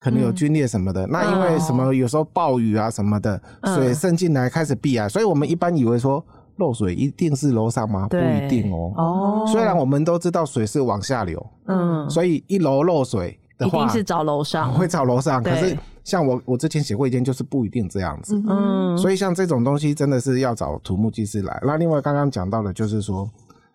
[0.00, 1.04] 可能有龟裂什么的。
[1.06, 1.92] 嗯、那因为什么？
[1.92, 3.38] 有时候暴雨啊什么的，
[3.74, 6.24] 水渗进来开始闭啊，所以我们一般以为说。
[6.56, 8.08] 漏水一定是楼上吗？
[8.08, 8.92] 不一定哦。
[8.96, 15.42] 哦，虽然我们都知道水是往下流，嗯，所以一楼漏水的话，一定是找楼上，会找楼上。
[15.42, 18.42] 可是像我，我之前写过一件，就是不一定这样子。
[18.48, 21.60] 嗯，所以像这种东西，真的是要找土木技师来。
[21.64, 23.30] 那另外刚刚讲到的，就是说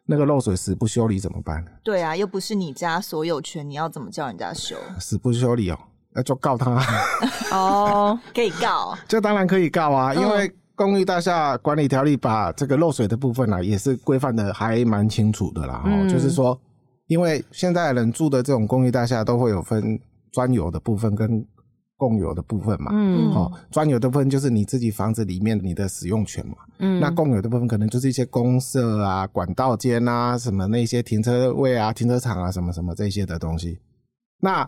[0.06, 1.63] 那个漏水死不修理怎么办？
[1.84, 4.76] 对啊，又不是你家所有权，你要怎么叫人家修？
[5.00, 5.78] 死不修理哦，
[6.13, 6.84] 那就告他。
[7.52, 10.52] 哦， 可以告， 这当然可以告啊，因为。
[10.82, 15.84] 公寓大厦管理条例把这个漏水的部分呢、啊，也是规范的还蛮清楚的啦。
[15.86, 16.60] 嗯、就是说，
[17.06, 20.00] 因为现在人住的这种公寓大厦都会有分
[20.32, 21.46] 专有的部分跟
[21.98, 22.89] 共有的部分嘛。
[22.96, 23.32] 嗯。
[23.32, 26.56] 哦，专有的部分就是你自己房子里面你的使用权嘛。
[26.80, 27.00] 嗯。
[27.00, 33.78] 那共有的部分可能就是一些公设啊、管道间啊、什么那些停车位啊、停车场啊、什么什么这些的东西。
[34.41, 34.67] 那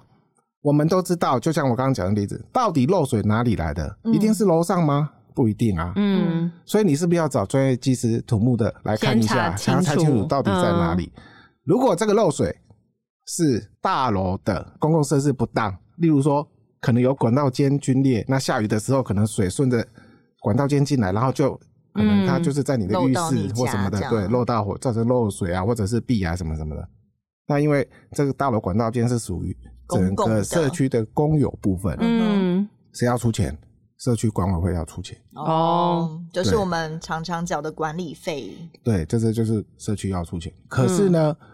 [0.62, 3.97] 我们都知道，就像我刚刚讲的例子，到底漏水哪里来的？
[4.04, 5.10] 一定是楼上吗？
[5.33, 11.11] 不一定啊，嗯，所以你是不是要找专业技师、土木的来看一下，想要猜清楚到底在哪里？
[11.15, 11.23] 嗯、
[11.63, 12.55] 如果这个漏水
[13.27, 16.47] 是大楼的公共设施不当，例如说
[16.79, 19.85] 可能有管道间龟裂，那下雨的时候可能水顺着
[20.39, 21.53] 管道间进来，然后就
[21.93, 26.87] 可能它就是在你的浴室或什么的，嗯、对，漏到火造成漏水啊，或者是壁啊什么什么的。
[27.47, 29.55] 那因为这个大楼管道间是属于
[29.89, 33.57] 整个社区的公有部分，嗯，谁要出钱？
[34.03, 38.53] 社区管委会要出钱哦，就是我们常常缴的管理费。
[38.83, 40.51] 对，这是就是社区要出钱。
[40.67, 41.47] 可是呢，嗯、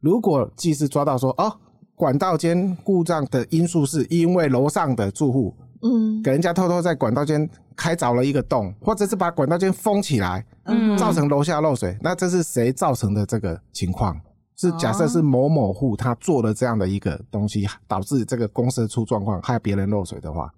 [0.00, 1.54] 如果技师抓到说，哦，
[1.94, 14.18] 管道间故障的因素是因为楼上的住户，嗯，给人家偷偷在管道间开凿了一个洞，或者是把管道间封起来，嗯，造成楼下漏水，那这是谁造成的这个情况？
[14.56, 20.50] 是假设是某某户他做了这样的一个东西，导致这个公司出状况，害别人漏水的话，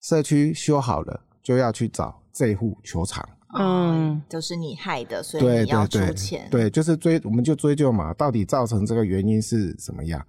[0.00, 3.28] 社区修好了就要去找这户球场。
[3.58, 6.46] 嗯，就是你害的，所以你要出钱。
[6.50, 10.22] 对，对，对，对，就是追，我们就追究嘛，到底造成这个原因是什么样？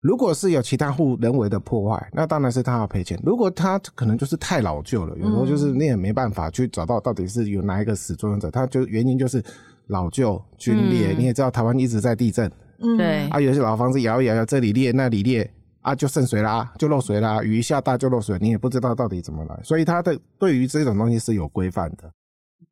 [0.00, 3.18] 如果是有其他户人为的破坏，那当然是他要赔钱。
[3.24, 9.42] 如果他可能就是太老旧了，有时候就是你也没办法去找到到底是有哪一个始作俑者，他就原因就是
[9.86, 11.12] 老旧、龟裂。
[11.12, 15.50] 嗯、你也知道台湾一直在地震，嗯，对啊，有些老房子摇一摇，这里裂那里裂
[15.84, 19.60] 啊，就渗水啦，就漏水啦，雨一下大就漏水，你也不知道到底怎么来。
[19.62, 22.10] 所以他的对于这种东西是有规范的。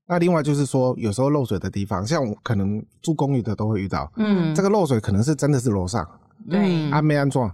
[0.06, 6.08] 那另外就是说，有时候漏水的地方，像可能住公寓的都会遇到，嗯，这个漏水可能是真的是楼上。
[6.48, 7.50] 对，啊，没安装，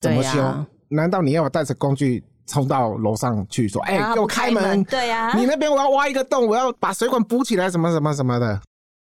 [0.00, 0.42] 怎么修？
[0.42, 8.60] 啊、难道你要我带着工具冲到楼上去说：“哎、欸，给我开门！”门对呀、啊，你那边我要挖一个洞，我要把水管补起来，什么什么什么的。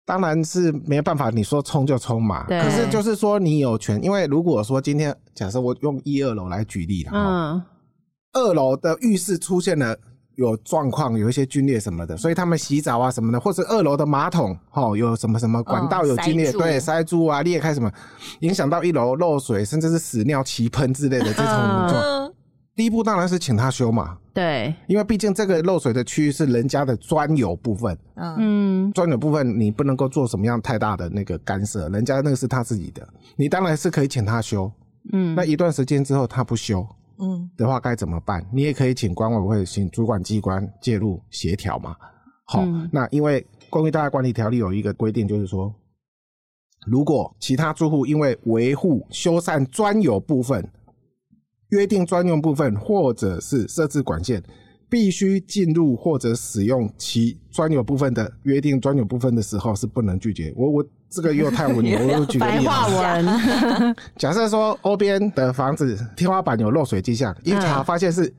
[0.04, 2.46] 当然是没办法，你说冲就冲嘛。
[2.46, 7.62] 对可是就是说你有权，因为如果说今天假设我用一二楼来举例了，嗯，
[8.32, 9.96] 二楼的浴室出现了。
[10.36, 17.88] 有状况，有一些龟裂什么的，所以他们洗澡啊什么的，或者二楼的马桶，哦，有什么什么管道有龟裂，哦、对，塞住啊裂开什么，
[18.40, 22.02] 影响到一楼漏水，甚至是屎尿齐喷之类的这种状况。
[22.02, 22.34] 嗯、
[22.74, 34.70] 第一步当然是请他修嘛，对，因为毕竟这个漏水的区域是人家的专有部分，嗯，专有部分你不能够做什么样太大的那个干涉，人家那个是他自己的，你当然是可以请他修，
[35.12, 36.84] 嗯，那一段时间之后他不修。
[37.20, 38.44] 嗯，的话该怎么办？
[38.52, 41.94] 你也可以请管委会，请主管机关介入协调嘛。
[42.46, 45.72] 好，嗯、那因为《公寓大厦管理条例》有一个规定，就是说，
[46.88, 50.68] 如果其他住户因为维护、修缮专有部分、
[51.74, 54.42] 约定专用部分，或者是设置管线，
[54.88, 60.52] 必须进入或者使用其专有部分的约定专有部分的时候，是不能拒绝。
[60.56, 60.84] 我我。
[61.10, 62.64] 这个又太 文了，我又举个例子。
[62.66, 63.94] 白话文。
[64.18, 68.34] 假设说欧边的房子天花板有漏水迹象，一查发现是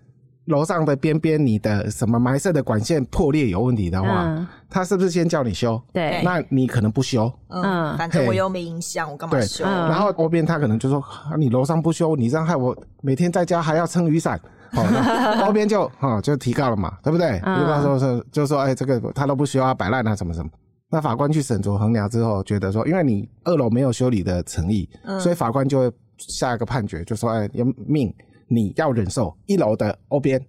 [0.46, 5.82] 楼上的边边你的什么埋设的管线破裂有问题的话，他是不是先叫你修？
[5.94, 6.22] 对。
[6.24, 7.32] 那你可能不修。
[7.50, 7.98] 嗯。
[7.98, 9.64] 反正我又没影响，我干嘛修？
[9.66, 11.04] 然后欧边他可能就说
[11.38, 14.40] ：“你楼上不修，你这样害我每天在家还要撑雨伞。”
[14.72, 14.84] 好，
[15.48, 17.40] 欧边就哈就提告了嘛，对不对？
[17.40, 20.50] 提告说是就说哎，这个他都不修啊，摆烂啊，什么什么。
[20.90, 28.14] 那法官去审酌衡量之后，觉得说，因为你二楼没有修理的诚意，嗯、所以法官就会下一个判决，就说，哎，要命
[28.48, 30.44] 你要忍受一楼的欧边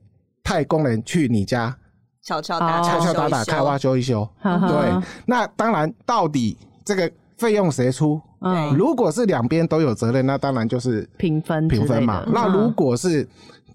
[0.44, 1.76] 派工人去你家
[2.22, 4.28] 敲敲打敲敲打打开挖修一修。
[4.40, 8.20] 呵呵对，那当然，到底这个费用谁出？
[8.40, 12.24] 嗯，如果是两边都有责任，那当然就是平分平分嘛。
[12.32, 13.26] 那如果是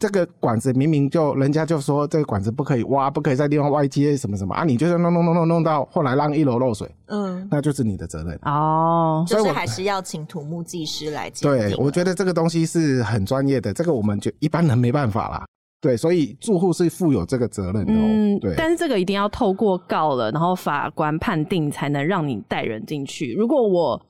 [0.02, 9.24] 这个管子明明就人家就说这个管子不可以挖，不可以在地方外接什么什么啊，你就是弄弄弄弄弄到后来让一楼漏水，嗯，那就是你的责任哦。
[9.28, 11.70] 所以还是要请土木技师来鉴定。
[11.70, 15.46] 对，我觉得这个东西是很专业的，这个我们就一般人没办法啦。
[15.80, 17.94] 对，所以住户是负有这个责任的。
[17.94, 18.56] 嗯，对。
[18.58, 23.34] 但是这个一定要透过告了，然后法官判定才能让你带人进去。
[23.34, 24.02] 如果我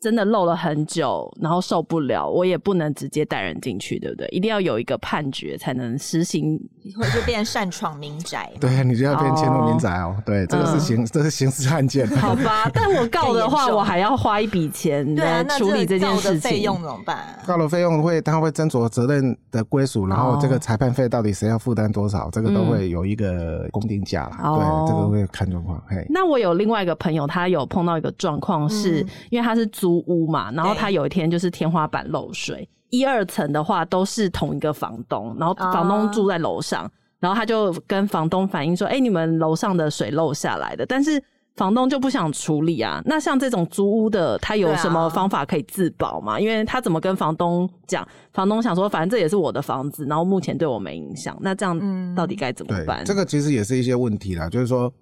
[0.00, 4.28] 真的漏了很久，然后受不了，我也不能直接带人进去，对不对？
[4.28, 6.56] 一定要有一个判决才能实行，
[6.96, 8.48] 或者就变擅闯民宅。
[8.60, 10.14] 对，你就要变迁入民宅哦。
[10.24, 12.06] 对，这个是刑，这是刑事案件。
[12.10, 16.40] 好吧，但我告的话，我还要花一笔钱来处理这件事情。
[16.52, 17.36] 费用怎么办？
[17.44, 24.36] 告了费用会，他会斟酌责任的归属，然后这个裁判费到底谁要负担多少，这个都会有一个公定价啦。
[24.54, 25.82] 对，这个会看状况。
[25.88, 29.87] 嘿，那我有另外一个朋友，他有碰到一个状况，是因为他是租。
[29.88, 41.22] 租屋嘛，然后他有一天就是天花板漏水，一二层的话都是同一个房东，然后房东住在楼上，啊、然后他就跟房东反映说：“哎、欸，你们楼上的水漏下来的。”但是
[41.56, 43.00] 房东就不想处理啊。
[43.06, 46.34] 那像这种租屋的，他有什么方法可以自保吗？
[46.34, 48.06] 啊、因为他怎么跟房东讲？
[48.34, 51.34] 房东想说，反正这也是我的房子，然后目前对我没影响。
[51.40, 53.02] 那这样到底该怎么办？
[53.06, 54.92] 这个其实也是一些问题啦，就是说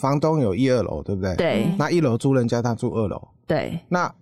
[0.00, 1.34] 房东有一二楼，对不对？
[1.34, 1.74] 对。
[1.78, 3.78] 那一楼租人家，他住二楼，对。
[3.88, 4.12] 那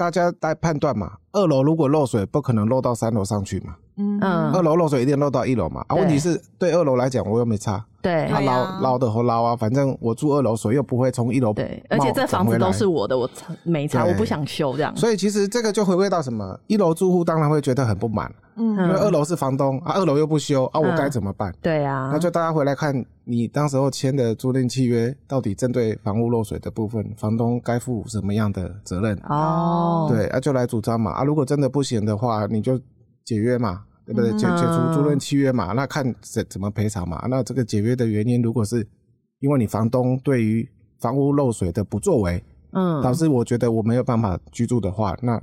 [0.00, 3.76] 大家在判断嘛，二楼如果漏水，不可能漏到三楼上去嘛。
[3.96, 5.84] 嗯，二楼漏水一定漏到一楼嘛。
[5.88, 7.84] 啊，问题是对二楼来讲，我又没差。
[8.02, 11.52] 对，他捞捞的和捞啊，反正我住二楼，水又不会从一楼。
[11.52, 13.28] 对，而且这房子都是我的，我
[13.62, 14.96] 没差，我不想修这样。
[14.96, 16.58] 所以其实这个就回归到什么？
[16.66, 21.54] 一楼住户当然会觉得很不满，嗯，因为二楼是房东啊，二楼又不修啊，我该怎么办？
[21.60, 29.14] 对啊，那就大家回来看你当时候签的租赁契约，到底针对房屋漏水的部分，房东该负什么样的责任？
[29.28, 31.10] 哦，对，啊，就来主张嘛。
[31.12, 32.78] 啊，如果真的不行的话，你就
[33.24, 33.82] 解约嘛。
[34.12, 34.30] 对不对？
[34.32, 37.24] 解解除租赁契约嘛，那看怎怎么赔偿嘛。
[37.28, 38.86] 那这个解约的原因，如果是
[39.38, 42.42] 因为你房东对于房屋漏水的不作为，
[42.72, 45.40] 嗯，导致我觉得我没有办法居住的话，那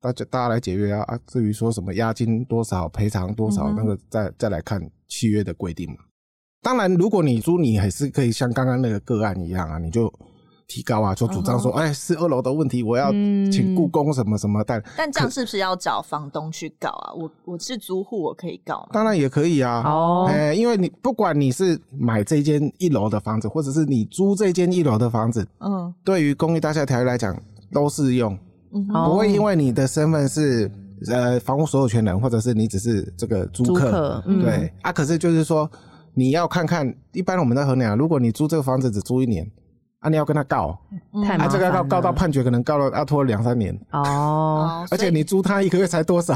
[0.00, 1.18] 大家大家来解约啊啊。
[1.26, 5.96] 至于说什么押金多少、赔偿多少，那个再再来看契约的规定嘛。
[6.62, 10.12] 当然，如果你租，你还是可以像刚刚那个个案一样啊，你就。
[10.70, 11.88] 提高啊，就主张说，哎、uh -huh.
[11.88, 13.10] 欸，是二楼的问题，我要
[13.50, 17.12] 请故宫什么什么，但、嗯、但这样是不是要找房东去告啊？
[17.12, 18.88] 我我是租户，我可以告吗？
[18.92, 27.36] 当然也可以啊，哦，哎，因为你不管你是买这间一楼的房子，或者是你租这间一楼的房子，嗯、uh 对于公益大厦条例来讲
[27.72, 28.32] 都适用
[28.70, 29.10] ，uh -huh.
[29.10, 30.70] 不会因为你的身份是
[31.08, 35.68] 呃房屋所有权人，或者是你只是这个租客，租客嗯、对啊，可是就是说
[36.14, 39.50] 你要看看，一般我们在衡量，如果你租这个房子只租一年。
[40.00, 40.78] 啊，你要跟他告，
[41.26, 41.40] 太麻烦。
[41.40, 43.78] 啊，这个要告到判决，可能告了要拖两三年。
[43.90, 46.34] 哦，而且你租他一个月才多少？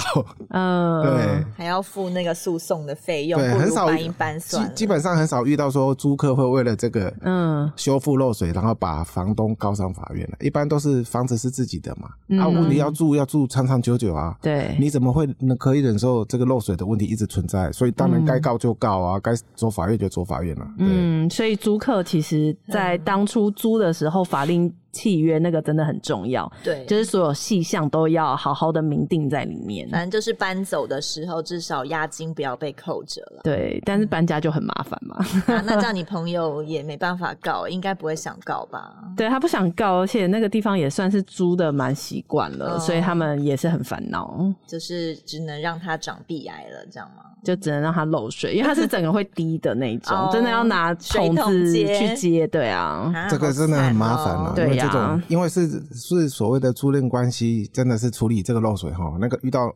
[0.50, 4.68] 嗯，对，还要付那个诉讼的费用，对，很少搬一搬算。
[4.74, 10.36] 基基本上很少遇到说租客会为了这个嗯修复漏水，然后把房东告上法院了。
[10.40, 14.36] 一般都是房子是自己的嘛，嗯、啊，问题要住要住长长久久啊。
[14.42, 17.72] 对，你怎么会能可以忍受这个漏水的问题一直存在？
[17.72, 20.66] 所以当然该告就告啊，该、嗯、走法院就走法院了。
[20.76, 23.53] 嗯，所以租客其实在当初。
[23.54, 29.88] 租的时候，法令契约那个真的很重要，对，就是所有细项都要好好的明定在里面。
[29.88, 33.40] 反正就是搬走的时候，至少押金不要被扣着了。
[33.42, 35.16] 对，但是搬家就很麻烦嘛。
[35.46, 38.94] 啊，那这样你朋友也没办法告，应该不会想告吧？
[39.16, 44.44] 对，他不想告，而且那个地方也算是租的蛮习惯了，哦，所以他们也是很烦恼。
[44.66, 47.24] 就是只能让他长壁癌了，这样吗？
[47.44, 52.46] 就只能让它漏水，因为它是整个会滴的那种， 真的要拿桶子去接。
[52.48, 54.52] 对啊，这个真的很麻烦了。
[54.56, 59.72] 对呀，这种因为是是所谓的租赁关系，真的是处理这个漏水哈，那个遇到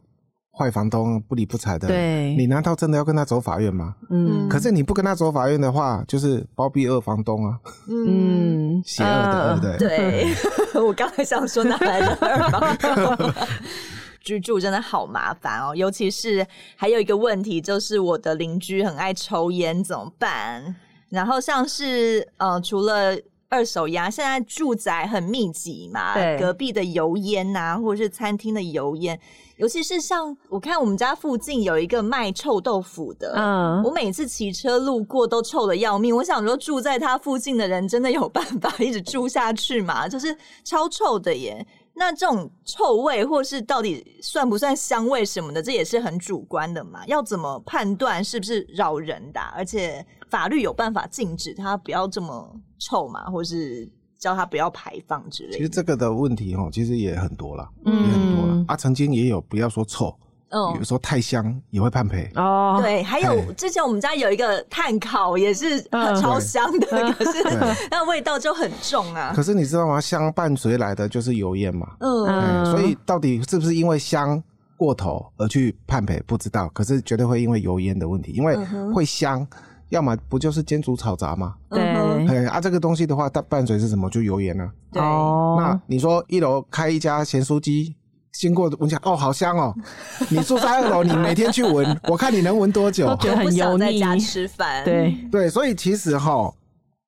[0.51, 3.95] 坏房东不理不睬的，对，你难道真的要跟他走法院吗？
[4.11, 7.59] 嗯，可是你不跟他走法院的话，就是包庇二房东啊，
[7.89, 9.89] 嗯，邪恶的，对不对？
[9.89, 10.35] 对，
[10.83, 13.33] 我刚才想说哪来的二房东？
[14.29, 20.77] 居住真的好麻烦哦，尤其是还有一个问题，就是我的邻居很爱抽烟，怎么办？
[21.09, 23.17] 然后像是呃，除了
[23.49, 29.19] 二手烟，现在住宅很密集嘛，隔壁的油烟啊，或者是餐厅的油烟，
[29.57, 36.15] 尤其是像我看我们家附近有一个卖臭豆腐的，嗯，我每次骑车路过都臭的要命。
[36.15, 40.07] 我想说，住在他附近的人真的有办法一直住下去吗？
[40.07, 41.67] 就是超臭的耶。
[41.99, 47.05] 那这种臭味，或是到底算不算香味什么的，这也是很主观的嘛。
[47.07, 49.53] 要怎么判断是不是扰人的啊？
[49.57, 55.57] 而且法律有办法禁止它不要这么臭嘛，或是叫它不要排放之类的。
[55.57, 58.65] 其实这个的问题哦，其实也很多了，嗯，也很多了。
[58.69, 60.17] 啊，曾经也有不要说臭。
[60.51, 62.79] 嗯，有时候太香也会判赔哦。
[62.83, 65.83] 对，还有之前我们家有一个炭烤也是
[66.21, 67.43] 超香的，嗯、可是
[67.91, 69.33] 那味道就很重啊。
[69.37, 70.01] 可是你知道吗？
[70.01, 71.89] 香伴随来的就是油烟嘛。
[72.01, 74.43] 嗯，所以到底是不是因为香
[74.77, 76.23] 过头而去判赔？
[76.27, 76.69] 不知道。
[76.71, 78.57] 可是绝对会因为油烟的问题，因为
[78.95, 79.47] 会香，
[79.91, 81.57] 要么不就是煎煮炒炸吗？
[81.69, 81.83] 对。
[82.27, 84.09] 哎啊，这个东西的话，它伴随是什么？
[84.09, 84.71] 就油烟啊。
[84.93, 85.03] 对。
[85.03, 87.95] 那你说一楼开一家咸酥鸡。
[88.33, 89.75] 经过闻下，哦，好香哦！
[90.31, 93.07] 你住在二楼，你每天去闻， 我看你能闻多久？
[93.17, 93.81] 觉得很油腻。
[93.81, 96.53] 在家吃饭，对对，所以其实哈，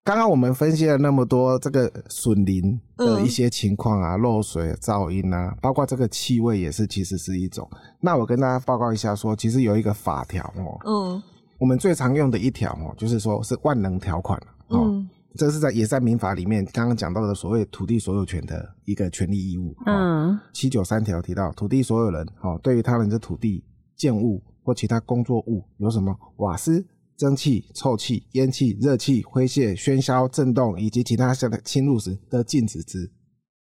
[0.02, 7.68] 刚刚我们分析了那么多这个损邻的一些情况啊，嗯、漏水、噪音啊，包括这个气味也是，其实是一种。
[8.00, 11.22] 那我跟大家报告一下说，说其实有一个法条哦，嗯，
[11.58, 14.84] 我们最常用的一条哦，就是说是万能条款哦。
[14.86, 19.74] 嗯这是在也在民法里面刚刚讲到的所谓土地所有权的一个权利义务。
[19.86, 23.64] 嗯，七九三条提到土地所有人，哦，对于他人的土地
[23.96, 26.84] 建物或其他工作物有什么瓦斯、
[27.16, 33.10] 蒸汽、臭气、烟气、热气、灰屑、喧嚣、震动以及其他相的侵入时的禁止之。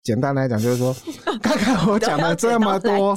[0.03, 0.95] 简单来讲就是说，
[1.43, 3.15] 看看我讲了这么多。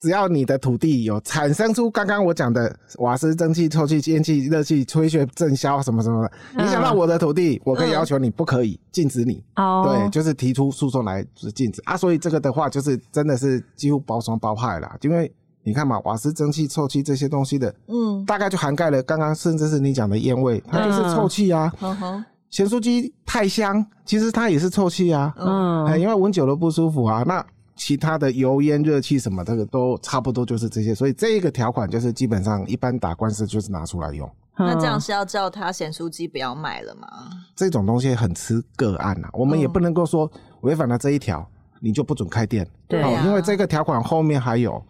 [0.00, 9.42] 只要你的土地有产生出刚刚我讲的瓦斯、蒸汽、臭气、烟气、热气、吹雪、震销什么什么的，影响到我的土地，我可以要求你不可以禁止你。
[9.56, 11.96] 哦、嗯，对，就是提出诉讼来是禁止啊。
[11.96, 14.96] 所以这个的话，就是真的是几乎包双包害啦。
[15.02, 15.32] 因为
[15.64, 21.72] 你看嘛，瓦斯、蒸汽、臭气这些东西的，嗯，大概就涵盖了刚刚甚至是你讲的烟味，它就是臭气啊。
[21.80, 25.34] 嗯哼，咸酥鸡太香，其实它也是臭气啊。
[25.36, 27.24] 嗯，因为闻久了不舒服啊。
[27.26, 27.44] 那
[27.78, 30.94] 其他的油烟、热气什么，这个都差不多，就是这些。
[30.94, 34.28] 所以这个条款就是基本上一般打官司就是拿出来用。
[34.58, 37.08] 那这样是要叫他咸酥鸡不要卖了吗？
[37.54, 40.28] 这种东西很吃个案啊，我们也不能够说
[40.62, 41.48] 违反了这一条
[41.80, 42.68] 你就不准开店。
[42.88, 44.84] 对啊，因为这个条款后面还有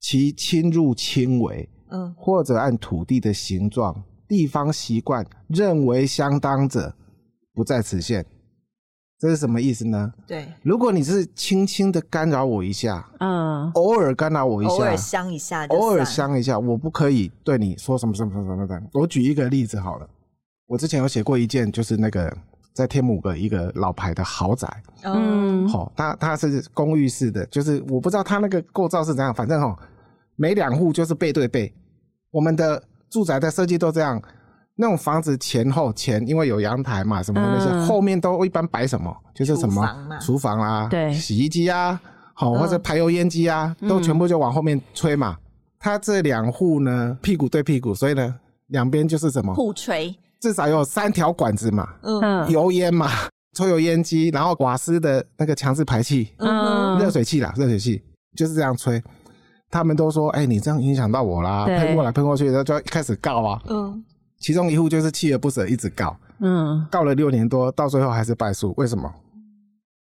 [0.00, 3.94] 其侵入轻微嗯，或者按土地的形状、
[4.26, 6.92] 地方习惯认为相当者，
[7.54, 8.26] 不在此限。
[9.18, 10.12] 这是什么意思呢？
[10.28, 18.80] 对，如果你是轻轻的干扰我一下，嗯，偶尔干扰我一下，偶尔香一下，偶尔香一下，我不可以对你说什么什么什么什么的。
[18.92, 20.08] 我举一个例子好了，
[20.68, 22.32] 我之前有写过一件，就是那个
[22.72, 24.68] 在天母的一个老牌的豪宅，
[25.02, 29.76] 嗯，好，它它是公寓式的，就是我不知道它那个构造是怎样，反正哈，
[30.36, 31.74] 每两户就是背对背，
[32.30, 34.22] 我们的住宅的设计都这样。
[34.80, 39.84] 那种房子前后前，因为有阳台嘛，什么的那些，嗯、后面都一般摆什么，就是什么
[40.20, 42.00] 厨房啊，对，洗衣机啊，
[42.32, 45.36] 好、嗯、或者排油烟机啊，都全部就往后面吹嘛。
[45.36, 45.42] 嗯、
[45.80, 48.32] 它这两户呢，屁股对屁股，所以呢，
[48.68, 53.10] 两边就是什么互吹，至少有三条管子嘛，嗯，油烟嘛，
[53.56, 58.00] 抽油烟机，然后瓦斯的那个强制排气，嗯，热水器啦，热水器
[58.36, 59.02] 就是这样吹。
[59.70, 64.04] 他们都说，哎、欸，你这样影响到我啦，喷过来喷过去，然后就要开始告啊，嗯。
[64.40, 68.72] 其中一户就是锲而不舍，一直告，嗯，告了六年多，到最后还是败诉。
[68.76, 69.12] 为什么？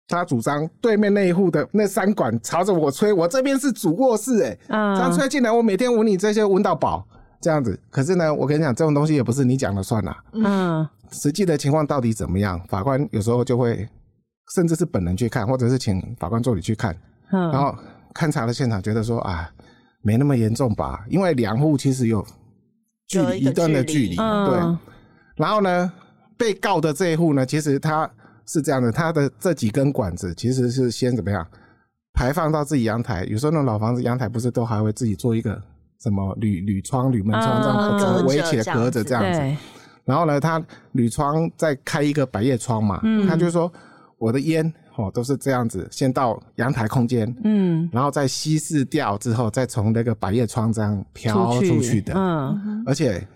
[0.08, 7.04] 他主张对面那一户的那三管朝着我吹，我这边是主卧室，哎，嗯，这样吹进来，我每天闻你这些闻到饱，
[7.40, 7.76] 这样子。
[7.90, 12.60] 可是呢，我跟你讲，这种东西也不是你讲了算啦，嗯，实际的情况到底怎么样？
[12.68, 13.88] 法官有时候就会，
[14.54, 16.96] 甚至是本人去看，或者是请法官助理去看，
[17.32, 17.74] 嗯，然后
[18.14, 19.50] 勘察的现场觉得说啊，
[20.02, 22.24] 没那么严重吧，因为两户其实有。
[23.06, 24.24] 距离一段的距离，对。
[24.24, 24.78] 嗯、
[25.36, 25.92] 然后呢，
[26.36, 28.10] 被告的这一户呢，其实他
[28.46, 31.46] 是这样的，他的这几根管子其实是先怎么样
[32.12, 33.24] 排放到自己阳台。
[33.24, 35.60] 有时候那种老房子阳台不是都还会自己做一个
[36.02, 39.62] 什么铝铝窗、铝门窗这样子围起来隔着这样子。
[40.04, 43.72] 然后呢，他铝窗再开一个百叶窗嘛，嗯、他就说
[44.18, 44.72] 我的烟。
[44.96, 53.26] 哦，都是这样子，先到阳台空间，嗯，然后再稀释掉之后，再从那个百叶窗这样飘出去的，嗯，而且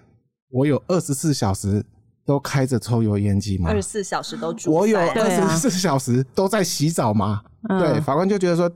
[0.51, 1.85] 我有二十四小时
[2.25, 3.69] 都开着抽油烟机吗？
[3.69, 7.43] 二十四小时都煮，我有二十四小时都在洗澡吗？
[7.69, 8.71] 对，啊、对，法官就觉得说，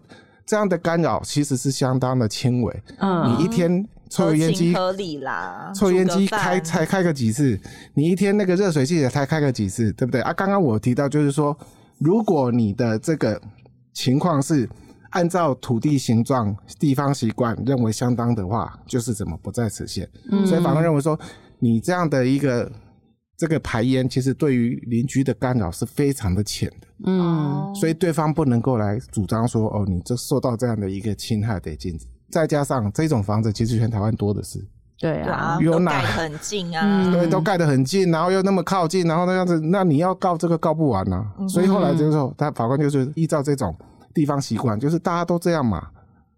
[0.45, 7.59] 这样的干扰其实是相当的轻微，嗯，你一天抽油烟机合理啦，抽油烟机开才开个几次，
[7.95, 10.35] 你一天那个热水器也才开个几次，对不对啊？
[10.35, 11.57] 刚刚我提到就是说。
[11.99, 13.41] 如果你的这个
[13.93, 14.69] 情况是
[15.11, 20.09] 按照土地形状、地方习惯认为相当的话，就是怎么不在此限。
[20.31, 21.19] 嗯、所以法官认为说，
[21.59, 22.71] 你这样的一个
[23.37, 26.89] 这个排烟，其实对于邻居的干扰是非常的浅的。
[27.07, 32.07] 嗯，所以对方不能够来主张说，哦，你这受到这样的一个侵害得禁止。
[32.31, 34.59] 再加上这种房子，其实全台湾多的是。
[35.05, 37.13] 对啊，有哪很近啊？
[37.13, 41.31] 对，都盖得很近，然后又那么靠近，然后那样子，那你要告这个告不完啊。
[41.39, 43.77] 嗯、所以后来就是说，他法官就是依照这种
[44.15, 45.87] 地方习惯，就是大家都这样嘛，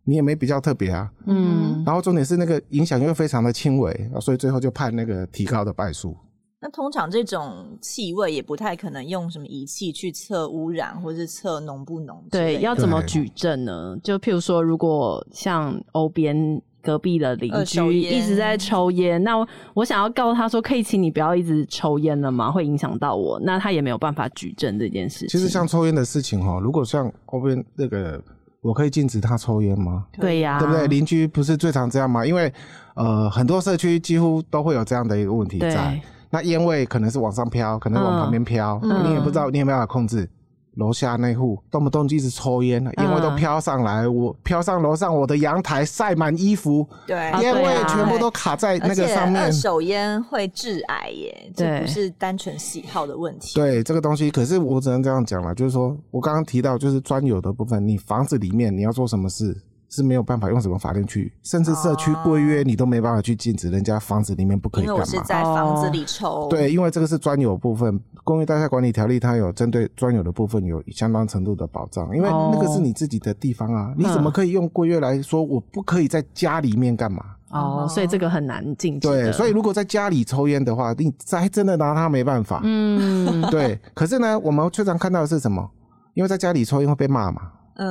[0.03, 1.09] 你也没比较特别啊。
[1.27, 1.81] 嗯。
[1.87, 6.17] 然后重点是那个影响又非常的轻微，所以最后就判那个提高的败诉。
[6.61, 12.21] 那通常这种气味也不太可能用什么仪器去测污染，或是测浓不浓。
[12.33, 13.97] 对，要怎么举证呢？
[14.03, 16.61] 就譬如说，如果像欧边。
[16.87, 19.37] 隔壁的邻居一直在抽烟，那
[19.75, 22.51] 我，想要告诉他说，可以请你不要一直抽烟了吗？
[22.51, 25.29] 会影响到我，那他也没有办法举证这件事情。
[25.29, 28.23] 其实像抽烟的事情哈，如果像后边那个，
[28.61, 30.07] 我可以禁止他抽烟吗？
[30.21, 30.87] 对呀，对不对？
[30.87, 32.25] 邻居不是最常这样吗？
[32.25, 32.53] 因为
[32.95, 40.29] 呃，很多社区几乎都会有这样的一个问题在，那烟味可能是往上飘，可能往旁边飘，嗯、你也不知道，你也没办法控制。
[40.77, 49.43] 楼下那户动不动就一直抽烟，烟味都飘上来，嗯、我飘上楼上，我的阳台晒满衣服，对，烟味全部都卡在那个上面。
[49.43, 53.55] 二手烟会致癌耶，这不是单纯喜好的问题。
[53.55, 59.57] 对这个东西，可是我只能这样讲了，就是说我刚刚提到就是专有的部分，你房子里面你要做什么事？
[59.97, 65.03] 是没有办法用什么法令去，甚至社区规约你都没办法去禁止人家房子里面不可以干嘛？
[65.05, 66.47] 因为我是在房子里抽。
[66.49, 77.25] 对，因为这个是专有部分，《公寓大厦管理条例》它有针对专有的部分有相当程度的保障，因为那个是你自己的地方啊，你怎么可以用规约来说我不可以在家里面干嘛？
[77.51, 79.09] 哦，所以这个很难禁止。
[79.09, 82.61] 对，所以如果在家里抽烟的话，你还真的拿他没办法。
[82.65, 83.79] 嗯，对。
[83.95, 85.71] 可是呢，我们最常看到的是什么？
[86.15, 87.43] 因为在家里抽烟会被骂嘛。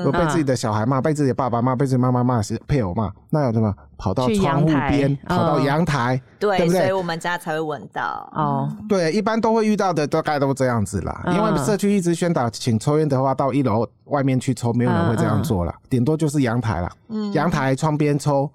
[0.04, 3.74] 有被自己的小孩骂，被自己的爸爸骂，被自己妈妈骂，是配偶骂，那有什么？
[3.98, 6.82] 跑到窗户边，跑到阳台，对，对不对？
[6.82, 8.30] 所以我们家才会闻到。
[8.34, 11.24] 哦，对，一般都会遇到的，大概都这样子啦。
[11.28, 16.90] 因为社区一直宣导，请抽烟的话，到一楼外面去抽，没有人会这样做了，顶多就是阳台了。
[17.08, 18.52] 嗯，阳台窗边抽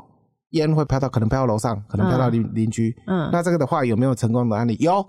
[0.50, 2.94] 烟会飘到，可能飘到楼上，可能飘到邻邻居。
[3.06, 4.76] 嗯，那这个的话有没有成功的案例？
[4.78, 5.02] 有，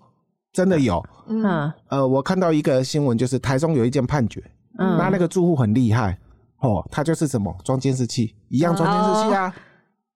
[0.53, 1.03] 真的有。
[1.28, 4.41] 嗯，呃，我看到一个新闻，就是台中有一件判决。
[4.78, 6.17] 嗯，那那个住户很厉害
[6.59, 9.53] 哦，他就是什么装监视器，一样装监视器啊，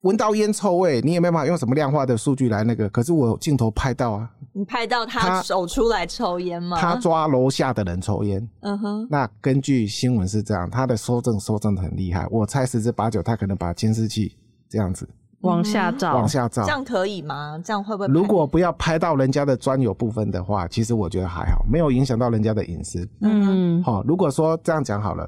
[0.02, 6.78] 闻到烟臭味，你也没办法用什么量化的数据来那个，可是我镜头拍到啊，你拍到他走出来抽烟吗？
[6.80, 9.08] 他抓楼下的人抽烟，嗯哼。
[9.10, 14.38] 那根据新闻是这样，他的搜证搜证的很厉害，我猜十之八九，他可能把监视器
[14.70, 15.10] 这样子
[15.46, 17.60] 往下照，往下照，这样可以吗？
[17.64, 18.08] 这样会不会？
[18.08, 23.08] 如果不要拍到人家的专有部分的话，其实我觉得还好，没有影响到人家的隐私。
[23.22, 25.28] 嗯，好，如果说这样讲好了，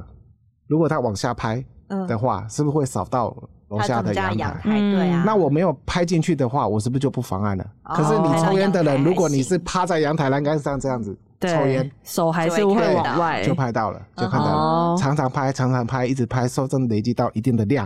[0.68, 1.64] 如果他往下拍
[2.08, 3.36] 的话，嗯、是不是会扫到？
[3.70, 5.24] 楼下的阳台，对啊。
[5.26, 7.68] 那我没有拍进去的话，我是不是就不妨碍了？
[7.84, 14.96] 可是你抽烟的人，如果你是趴在阳台栏杆上这样子抽烟，手还是会往外，就拍到了，就看到了。
[14.98, 17.86] 常常拍，常常拍，一直拍，搜证累积到一定的量，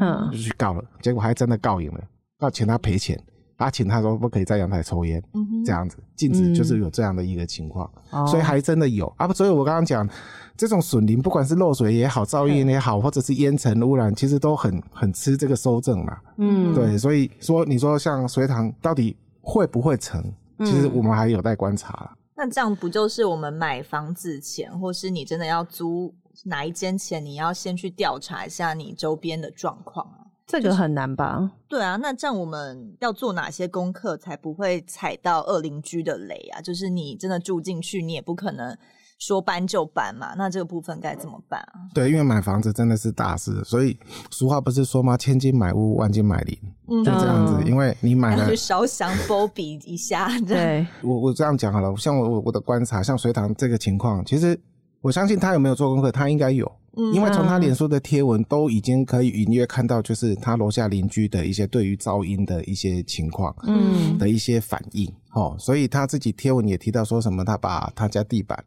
[0.00, 0.84] 嗯，就去告了。
[1.00, 2.00] 结果还真的告赢了，
[2.38, 3.18] 告请他赔钱，
[3.56, 5.22] 他请他说不可以在阳台抽烟，
[5.64, 7.90] 这样子禁止，就是有这样的一个情况，
[8.26, 9.26] 所以还真的有啊。
[9.32, 10.08] 所以我刚刚讲。
[10.56, 16.18] 这种笋林，不管是漏水也好，噪音也好，或者是烟尘污染，其实都很很吃这个收证嘛。
[16.36, 20.22] 嗯，对，所以说你说像隋唐到底会不会成，
[20.58, 22.14] 其实我们还有待观察。
[22.36, 26.14] 那这样不就是我们买房子前，或是你真的要租
[26.44, 30.26] 哪一间前，你要先去调查一下你周边的状况啊？
[30.46, 31.52] 这个很难吧？
[31.68, 36.60] 对啊，那这样我们要做哪些功课才不会踩到恶邻居的雷啊？
[36.60, 38.76] 就是你真的住进去，你也不可能。
[39.20, 41.84] 说搬就搬嘛，那这个部分该怎么办啊？
[41.92, 43.94] 对，因为买房子真的是大事，所以
[44.30, 45.14] 俗话不是说吗？
[45.14, 47.62] 千金买屋，万金买邻，嗯、就这样子。
[47.68, 50.26] 因为你买了，去烧香 波比一下。
[50.48, 54.58] 对，我我这样讲好了，像我我我的观察，像隋唐这个情况，其实
[55.00, 65.10] 我相信他有没有做功课，他应该有，嗯、因为从他脸书的贴文都已经可以隐约看到，就是他楼下邻居的一些对于噪音的一些情况，嗯，的一些反应。
[65.32, 68.62] 哦，所以他自己贴文也提到说什么，他把他家地板。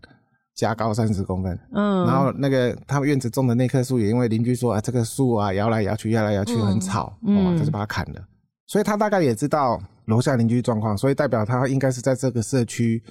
[0.56, 8.22] 加高三十公分，嗯，然后那个他们院子种的那棵树也因为邻居说啊，这个树啊摇来摇去，摇来摇去很吵，嗯，他就把它砍了。
[8.68, 13.02] 所以他大概也知道楼下邻居状况，所以代表他应该是在这个社区，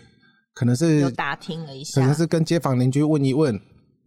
[0.55, 3.59] 可能是有打听了一下，可能是跟街坊邻居问一问，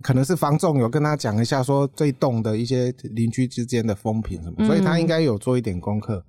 [0.01, 6.25] 可能是房仲有跟他讲一下说这栋的一些邻居之间的风评什么，所以他应该有做一点功课。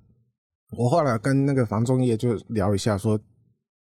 [0.77, 3.19] 我后来跟那个房仲业就聊一下说。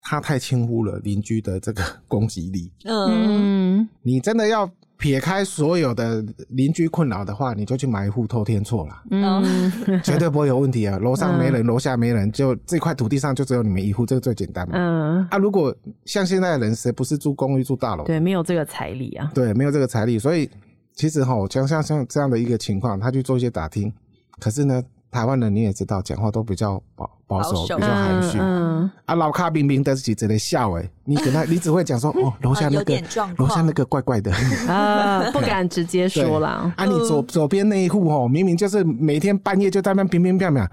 [0.00, 2.72] 他太轻忽了邻居的这个攻击力。
[2.84, 4.64] 嗯，你真的要
[4.99, 9.03] 撇开所有的邻居困扰的话，你就去买一户透天厝啦。
[9.11, 9.72] 嗯，
[10.03, 10.99] 绝对不会有问题啊。
[10.99, 14.74] 楼上没人，楼下没人，就这块土地上就只有你们一户，这个最简单嘛。
[14.76, 15.74] 嗯，啊，如果
[16.05, 18.05] 像现在的人，谁不是住公寓住大楼？
[18.05, 19.30] 对，没有这个财力啊。
[19.34, 20.51] 对，没有这个财力，所以
[20.94, 23.92] 其实哈，像像像这样的一个情况，他去做一些打听，
[24.40, 24.82] 可是呢。
[25.11, 28.38] 台湾人你也知道，讲话都比较保保守，比较含蓄。
[28.38, 32.94] 嗯，啊，老卡明明的是只能笑诶，你跟他， 你只会讲说 哦，楼下那个，
[33.38, 34.30] 楼下那个怪怪的
[34.68, 36.72] 啊，不敢直接说啦。
[36.76, 40.68] 啊，你左左边那一户哦，明明就是每天半夜就在那乒乒乓乓，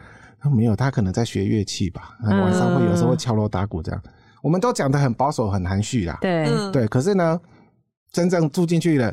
[0.51, 4.01] 没有，他可能在学乐器吧，晚上会有时候会敲锣打鼓这样。
[4.43, 6.17] 我们都讲得很保守，很含蓄啦。
[6.21, 7.39] 对对，可是呢，
[8.11, 9.11] 真正住进去了。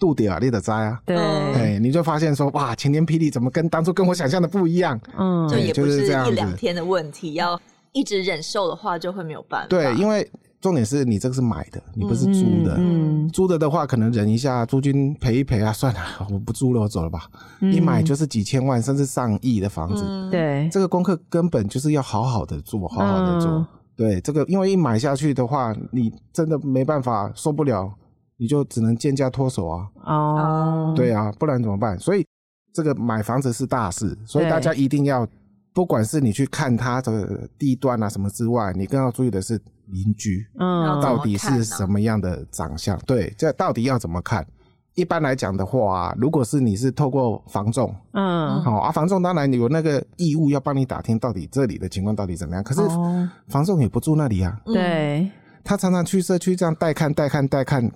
[0.00, 4.98] 度点啊，你得摘啊，对，哎，你就发现说，哇，晴天霹雳，怎么跟当初跟我想象的不一样？
[5.16, 7.60] 嗯，就也不是一两天的问题，要
[7.92, 9.68] 一直忍受的话，就会没有办法。
[9.68, 10.28] 对，因为
[10.60, 12.76] 重点是你这个是买的，你不是租的。
[12.78, 17.20] 嗯，租的的话，可能忍一下，租金赔一赔啊，算了，我不租了，我走了吧。
[17.60, 23.66] 一买就是几千万甚至上亿的房子，对，这个功课根本就是要好好的做，好好的做。
[23.96, 27.92] 对，这个因为一买下去的话，你真的没办法，受不了。
[28.40, 29.86] 你就只能贱价脱手啊！
[30.06, 30.96] 哦，oh.
[30.96, 31.98] 对啊，不然怎么办？
[31.98, 32.26] 所以
[32.72, 35.28] 这个买房子是大事，所以大家一定要，
[35.74, 42.96] 不管是你去看它的地段啊什么之外，你更要注意的是邻居，嗯，到底是什么样的长相？
[42.96, 44.46] 嗯、对，这到底要怎么看？
[44.94, 52.64] 一般来讲的话，如果是你是透过房仲，嗯，好啊，房仲当然有那个义务要帮你打听到底这里的情况到底怎么样。
[52.64, 52.80] 可是
[53.48, 55.30] 房仲也不住那里啊，对、嗯，
[55.62, 57.90] 他常常去社区这样带看带看带看。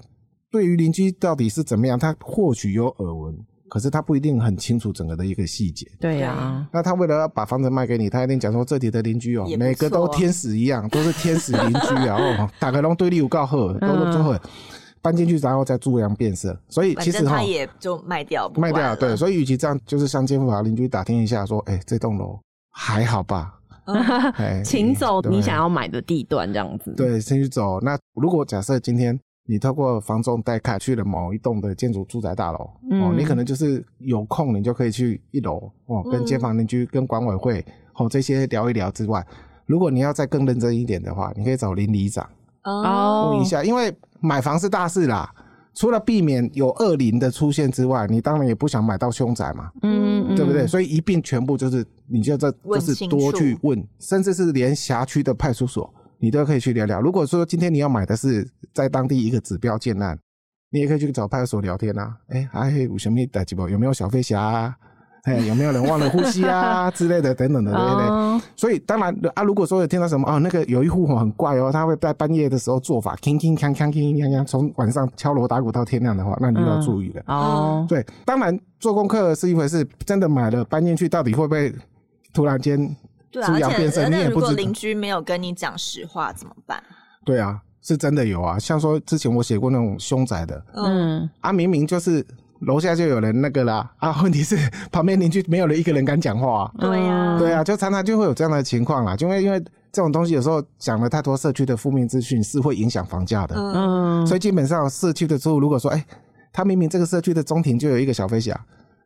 [0.54, 3.36] 对于邻居到底是怎么样，他或许有耳闻，
[3.68, 5.84] 可是他不一定很清楚整个的一个细节。
[5.98, 14.32] 对呀、啊，那他为了要把房子卖给你，他一定讲说这里的邻居哦，每个都天使一样，都是天使邻居啊， 哦，大概拢对立有告贺，都都最后
[15.02, 16.56] 搬进去，然后再住样变色。
[16.68, 18.94] 所以其实他也就卖掉，卖掉。
[18.94, 22.38] 对，所以与其这样，就是向街坊邻居打听一下，说，哎，这栋楼
[22.70, 23.54] 还好吧？
[24.64, 26.94] 请走你想要买的地段，这样子。
[26.96, 27.80] 对，先去走。
[27.80, 29.18] 那如果假设今天。
[29.46, 37.64] 你透过房仲带卡去了某一栋的建筑住宅大楼，嗯、哦，你可能就是有空，你就可以去一楼哦，跟街坊邻居、跟管委会
[37.94, 39.24] 哦这些聊一聊之外，
[39.66, 42.26] 如果你要再更认真一点的话，你可以找邻里长
[42.62, 43.32] 哦。
[43.32, 45.30] 问一下，因为买房是大事啦，
[45.74, 50.66] 除了避免有恶邻的出现之外，你当然也不想买到凶宅嘛，嗯，对不对？
[50.66, 57.00] 所以一并全部就是，你就这就是多去问，甚至是连辖区的派出所，你都可以去聊聊。
[57.00, 60.18] 如果说今天你要买的是在当地一个指标建案，
[60.70, 62.16] 你也可以去找派出所聊天啊。
[62.28, 63.68] 哎，还有什么代志不？
[63.68, 64.74] 有没有小飞侠啊？
[65.24, 68.06] 哎，有没有人忘了呼吸啊 之类的等等的，对不对？
[68.08, 77.22] 哦、所以当然啊，如果说有听到什么哦，那个有一户很怪哦，他会在半夜的时候做法，铿铿锵锵铿锵锵，从晚上敲锣打鼓到天亮的话，那你就要注意了。
[77.26, 81.74] 嗯、哦，对，当然做功课是一回事，真的买了搬进去，到底会不会
[82.34, 82.78] 突然间
[83.42, 84.08] 猪羊变色？
[84.08, 84.40] 你也不知道。
[84.40, 86.82] 如果邻居没有跟你讲实话怎么办？
[87.24, 92.26] 对啊，是真的有啊，像说之前我写过那种凶宅的，嗯，啊，明明就是。
[92.60, 94.22] 楼下就有人那个啦啊！
[94.22, 94.56] 问题是
[94.90, 96.72] 旁边邻居没有人一个人敢讲话。
[96.78, 99.14] 对呀，对啊，就常常就会有这样的情况啦。
[99.14, 99.60] 就因为因为
[99.92, 103.54] 这种东西有时候讲了太多社区的负面资讯，是会影响房价的。
[103.58, 106.02] 嗯，所以基本上社区的住户如果说，哎，
[106.54, 108.58] 他明明这个社区的中庭就有一个小飞侠，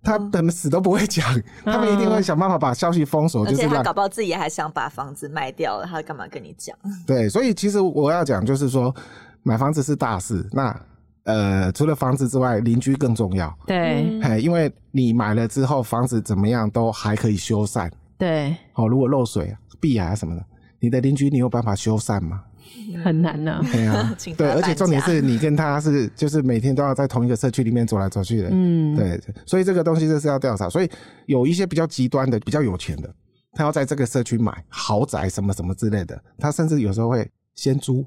[0.03, 1.25] 他怎么死都不会讲，
[1.65, 3.47] 他们一定会想办法把消息封锁。
[3.47, 6.77] 就是他搞不好自己还想把房子卖掉了，他干嘛跟你讲？
[7.07, 8.95] 对，所以其实我要讲就是说，
[9.43, 10.49] 买房子是大事。
[10.53, 10.81] 那
[11.25, 13.53] 呃，除了房子之外，邻居更重要。
[13.67, 17.91] 对，嘿，因为你买了之后，房子怎么样都还可以修缮。
[18.17, 20.43] 对，哦，如果漏水、壁癌什么的，
[20.81, 22.43] 你的邻居你有办法修缮吗？
[23.05, 23.61] 很难呢。
[23.73, 28.49] 对啊， 对，而且重点是你跟他是就是每天都要在同一个社区里面走来走去的。
[28.51, 30.69] 嗯，对，所以这个东西就是要调查。
[30.69, 30.91] 所以
[31.27, 33.15] 有一些比较极端的、比较有钱的，
[33.53, 38.05] 他要在这个社区买豪宅什么什么之类的，他甚至有时候会先租。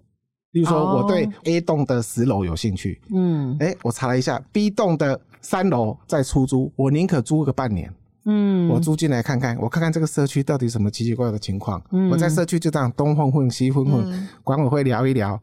[0.53, 7.89] 比如说，我对 A 栋的十楼有兴趣，嗯，哎，我查了一下 B 栋的三楼在出租，我宁可租个半年，
[8.25, 15.41] 嗯，我租进来看看，我看看这个社区到底什么奇奇怪怪的情况，嗯，我在社区就这样东混混西混混，管委会聊一聊，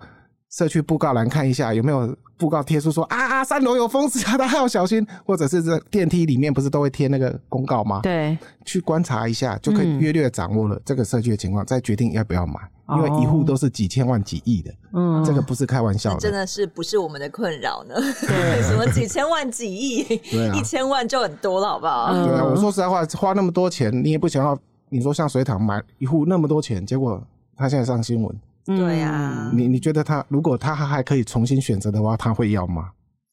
[0.51, 8.01] 社区布告栏看一下有没有布告贴出说啊啊三楼有疯子啊，大家要小心，或者是这电梯里面不是都会贴那个公告吗？
[8.03, 12.55] 对，去观察一下就可以约略掌握了这个社区的情况，再决定要不要买。
[12.91, 17.95] 因为一户都是几千万、几亿的，嗯，这个不是开玩笑的，真的是不是我们的困扰呢？
[18.27, 22.15] 对，什么几千万、几亿，对啊，一千万就很多了，好不好？
[22.15, 24.59] 对啊，我说实在话，花那么多钱，你也不想要。
[24.89, 27.23] 你说像水塘买一户那么多钱，结果
[27.55, 28.35] 他现在上新闻，
[28.77, 32.91] 对呀，你你觉得他如果他还可以重新选择的话，他会要吗？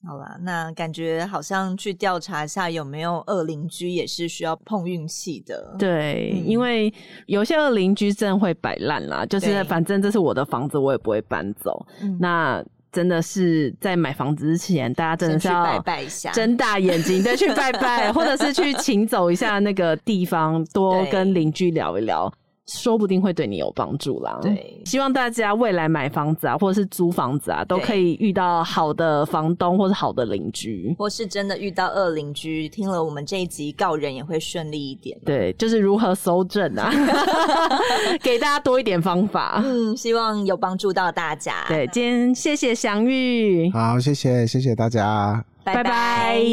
[0.08, 5.76] 好啦，那感觉好像去调查一下有没有恶邻居，也是需要碰运气的。
[5.80, 6.94] 对，嗯、因为
[7.26, 11.84] 有些恶邻居真的会摆烂啦，就是反正这是我的房子，我也不会搬走。
[12.20, 22.32] 那真的是在买房子之前，大家真的是要拜拜一下，睁大眼睛的去拜拜， 或者是去请走一下那个地方，多跟邻居聊一聊。
[22.68, 24.40] 说不定会对你有帮助啦。
[24.42, 35.18] 对，希望大家未来买房子啊，或者是租房子啊，都可以遇到好的房东或者好的邻居，或是真的遇到恶邻居，听了我们这一集告人也会顺利一点。
[35.24, 36.92] 对，就是如何搜证啊，
[38.24, 39.62] 给大家多一点方法。
[39.64, 41.66] 嗯，希望有帮助到大家。
[41.68, 46.46] 对，今天谢谢祥玉，好，谢谢谢谢大家，拜拜拜。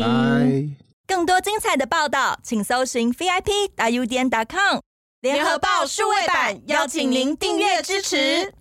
[1.06, 4.80] 更多精彩的报道，请搜寻 VIP 大 U 点 com。
[5.22, 8.52] 联合报数位版邀请您订阅支持。